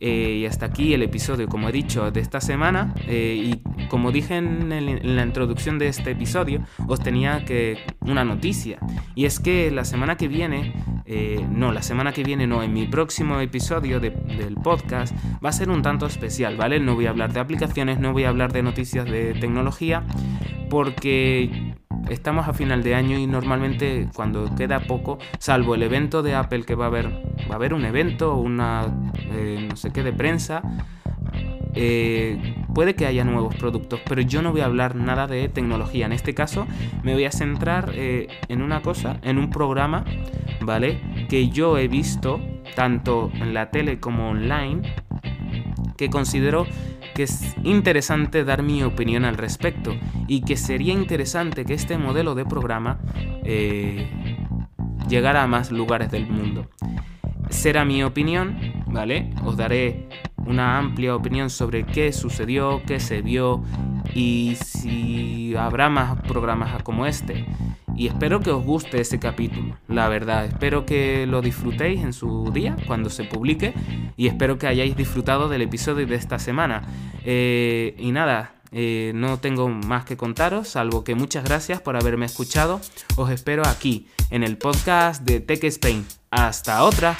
Eh, 0.00 0.38
y 0.40 0.46
hasta 0.46 0.66
aquí 0.66 0.94
el 0.94 1.02
episodio, 1.02 1.48
como 1.48 1.68
he 1.68 1.72
dicho, 1.72 2.10
de 2.10 2.20
esta 2.20 2.40
semana. 2.40 2.94
Eh, 3.06 3.60
y 3.62 3.86
como 3.88 4.12
dije 4.12 4.36
en, 4.36 5.16
la 5.16 5.22
introducción 5.22 5.78
de 5.78 5.88
este 5.88 6.12
episodio, 6.12 6.60
os 6.86 7.00
tenía 7.00 7.44
que 7.44 7.78
una 8.00 8.24
noticia. 8.24 8.78
Y 9.14 9.24
es 9.24 9.40
que 9.40 9.70
la 9.70 9.84
semana 9.84 10.16
que 10.16 10.28
viene, 10.28 10.74
eh, 11.06 11.44
no, 11.50 11.72
la 11.72 11.82
semana 11.82 12.12
que 12.12 12.24
viene 12.24 12.46
no, 12.46 12.62
en 12.62 12.72
mi 12.72 12.86
próximo 12.86 13.40
episodio 13.40 14.00
del 14.00 14.56
podcast 14.62 15.14
va 15.44 15.50
a 15.50 15.52
ser 15.52 15.70
un 15.70 15.82
tanto 15.82 16.06
especial, 16.06 16.56
¿vale? 16.56 16.80
No 16.80 16.94
voy 16.94 17.06
a 17.06 17.10
hablar 17.10 17.32
de 17.32 17.40
aplicaciones, 17.40 17.98
no 17.98 18.12
voy 18.12 18.24
a 18.24 18.28
hablar 18.28 18.52
de 18.52 18.62
noticias 18.62 19.04
de 19.04 19.34
tecnología, 19.34 20.04
porque 20.70 21.73
estamos 22.08 22.48
a 22.48 22.52
final 22.52 22.82
de 22.82 22.94
año 22.94 23.18
y 23.18 23.26
normalmente 23.26 24.08
cuando 24.14 24.54
queda 24.54 24.80
poco, 24.80 25.18
salvo 25.38 25.74
el 25.74 25.82
evento 25.82 26.22
de 26.22 26.34
Apple 26.34 26.64
que 26.64 26.74
va 26.74 26.86
a 26.86 26.88
haber, 26.88 27.08
va 27.48 27.52
a 27.52 27.54
haber 27.54 27.74
un 27.74 27.84
evento, 27.84 28.36
una 28.36 28.86
eh, 29.32 29.66
no 29.68 29.76
sé 29.76 29.92
qué 29.92 30.02
de 30.02 30.12
prensa, 30.12 30.62
eh, 31.76 32.56
puede 32.72 32.94
que 32.94 33.06
haya 33.06 33.24
nuevos 33.24 33.54
productos, 33.56 34.00
pero 34.06 34.20
yo 34.20 34.42
no 34.42 34.52
voy 34.52 34.60
a 34.60 34.66
hablar 34.66 34.94
nada 34.94 35.26
de 35.26 35.48
tecnología. 35.48 36.06
En 36.06 36.12
este 36.12 36.34
caso 36.34 36.66
me 37.02 37.14
voy 37.14 37.24
a 37.24 37.32
centrar 37.32 37.92
eh, 37.94 38.28
en 38.48 38.62
una 38.62 38.82
cosa, 38.82 39.18
en 39.22 39.38
un 39.38 39.50
programa, 39.50 40.04
¿vale? 40.60 41.00
Que 41.28 41.48
yo 41.48 41.78
he 41.78 41.88
visto 41.88 42.40
tanto 42.76 43.30
en 43.34 43.54
la 43.54 43.70
tele 43.70 43.98
como 43.98 44.30
online, 44.30 44.94
que 45.96 46.10
considero 46.10 46.66
que 47.14 47.24
es 47.24 47.54
interesante 47.62 48.44
dar 48.44 48.62
mi 48.62 48.82
opinión 48.82 49.24
al 49.24 49.36
respecto 49.36 49.94
y 50.26 50.42
que 50.42 50.56
sería 50.56 50.92
interesante 50.92 51.64
que 51.64 51.74
este 51.74 51.96
modelo 51.96 52.34
de 52.34 52.44
programa 52.44 52.98
eh, 53.44 54.08
llegara 55.08 55.42
a 55.42 55.46
más 55.46 55.70
lugares 55.70 56.10
del 56.10 56.26
mundo. 56.26 56.68
Será 57.50 57.84
mi 57.84 58.02
opinión, 58.02 58.56
¿vale? 58.86 59.30
Os 59.44 59.56
daré 59.56 60.08
una 60.46 60.78
amplia 60.78 61.14
opinión 61.14 61.50
sobre 61.50 61.84
qué 61.84 62.12
sucedió, 62.12 62.82
qué 62.86 63.00
se 63.00 63.22
vio 63.22 63.62
y 64.14 64.56
si 64.60 65.54
habrá 65.56 65.88
más 65.88 66.20
programas 66.22 66.82
como 66.82 67.06
este. 67.06 67.46
Y 67.96 68.08
espero 68.08 68.40
que 68.40 68.50
os 68.50 68.64
guste 68.64 69.00
ese 69.00 69.18
capítulo, 69.18 69.76
la 69.88 70.08
verdad. 70.08 70.46
Espero 70.46 70.84
que 70.84 71.26
lo 71.26 71.42
disfrutéis 71.42 72.02
en 72.02 72.12
su 72.12 72.50
día, 72.52 72.76
cuando 72.86 73.10
se 73.10 73.24
publique. 73.24 73.74
Y 74.16 74.26
espero 74.26 74.58
que 74.58 74.66
hayáis 74.66 74.96
disfrutado 74.96 75.48
del 75.48 75.62
episodio 75.62 76.06
de 76.06 76.16
esta 76.16 76.38
semana. 76.38 76.82
Eh, 77.24 77.94
y 77.98 78.12
nada, 78.12 78.54
eh, 78.72 79.12
no 79.14 79.38
tengo 79.38 79.68
más 79.68 80.04
que 80.04 80.16
contaros, 80.16 80.68
salvo 80.68 81.04
que 81.04 81.14
muchas 81.14 81.44
gracias 81.44 81.80
por 81.80 81.96
haberme 81.96 82.26
escuchado. 82.26 82.80
Os 83.14 83.30
espero 83.30 83.62
aquí, 83.66 84.08
en 84.30 84.42
el 84.42 84.58
podcast 84.58 85.22
de 85.22 85.38
Tech 85.38 85.62
Spain. 85.62 86.04
Hasta 86.30 86.82
otra. 86.82 87.16